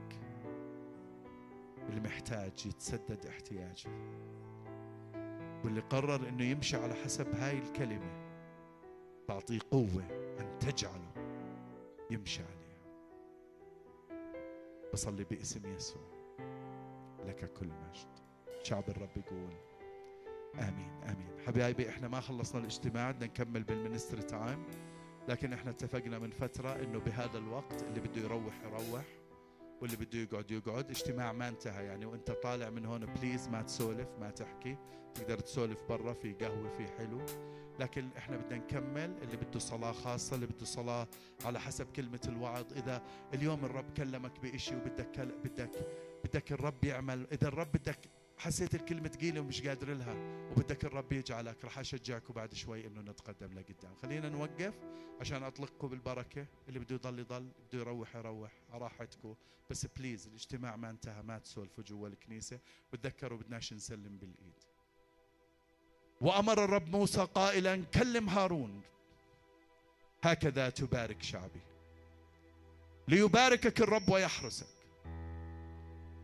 [1.90, 3.90] اللي محتاج يتسدد احتياجه.
[5.64, 8.30] واللي قرر إنه يمشي على حسب هاي الكلمة
[9.28, 10.04] تعطيه قوة
[10.40, 11.12] أن تجعله
[12.10, 12.80] يمشي عليها.
[14.92, 16.02] بصلي باسم يسوع.
[17.26, 18.18] لك كل مجد.
[18.62, 19.52] شعب الرب يقول
[20.58, 21.46] آمين آمين.
[21.46, 24.64] حبايبي إحنا ما خلصنا الاجتماع بدنا نكمل بالمنستري تايم.
[25.28, 29.19] لكن إحنا اتفقنا من فترة إنه بهذا الوقت اللي بده يروح يروح.
[29.80, 30.90] واللي بده يقعد يقعد.
[30.90, 32.06] اجتماع ما انتهى يعني.
[32.06, 34.76] وانت طالع من هون بليز ما تسولف ما تحكي.
[35.14, 37.20] تقدر تسولف برا في قهوة في حلو.
[37.80, 39.14] لكن إحنا بدنا نكمل.
[39.22, 41.08] اللي بده صلاة خاصة اللي بده صلاة
[41.44, 42.72] على حسب كلمة الوعظ.
[42.72, 43.02] إذا
[43.34, 45.86] اليوم الرب كلمك بإشي وبدك بدك
[46.24, 47.26] بدك الرب يعمل.
[47.32, 47.98] إذا الرب بدك
[48.40, 50.14] حسيت الكلمة ثقيلة ومش قادر لها
[50.50, 51.64] وبدك الرب يجعلك.
[51.64, 53.94] راح أشجعكم بعد شوي إنه نتقدم لقدام.
[54.02, 54.74] خلينا نوقف
[55.20, 56.46] عشان أطلقكم بالبركة.
[56.68, 58.52] اللي بده يضل يضل بده يروح يروح.
[58.70, 59.34] على راحتكم.
[59.70, 62.58] بس بليز الاجتماع ما انتهى ما تسولفوا جوا الكنيسة.
[62.92, 64.64] وتذكروا بدناش نسلم بالإيد.
[66.20, 68.82] وأمر الرب موسى قائلا كلم هارون.
[70.22, 71.60] هكذا تبارك شعبي.
[73.08, 74.79] ليباركك الرب ويحرسك.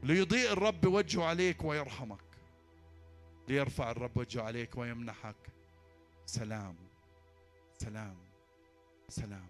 [0.06, 2.24] ليضيء الرب وجهه عليك ويرحمك.
[3.48, 5.36] ليرفع الرب وجهه عليك ويمنحك.
[6.26, 6.76] سلام.
[7.78, 8.16] سلام.
[9.08, 9.48] سلام.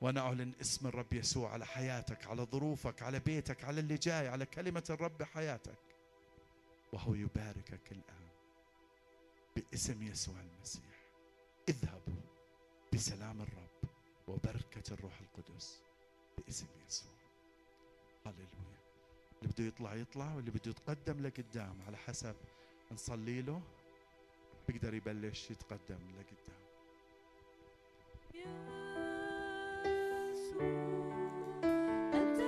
[0.00, 4.46] وأنا أعلن اسم الرب يسوع على حياتك على ظروفك على بيتك على اللي جاي على
[4.46, 5.78] كلمة الرب بحياتك.
[6.92, 8.28] وهو يباركك الآن
[9.56, 11.00] باسم يسوع المسيح.
[11.68, 12.22] اذهبوا
[12.92, 13.90] بسلام الرب
[14.28, 15.82] وبركة الروح القدس
[16.38, 17.12] باسم يسوع.
[18.26, 18.79] هللويا.
[19.42, 21.76] اللي بده يطلع يطلع واللي بده يتقدم لقدام.
[21.86, 22.34] على حسب
[22.92, 23.60] نصلي له
[24.68, 26.60] بيقدر يبلش يتقدم لقدام.
[32.14, 32.40] أنت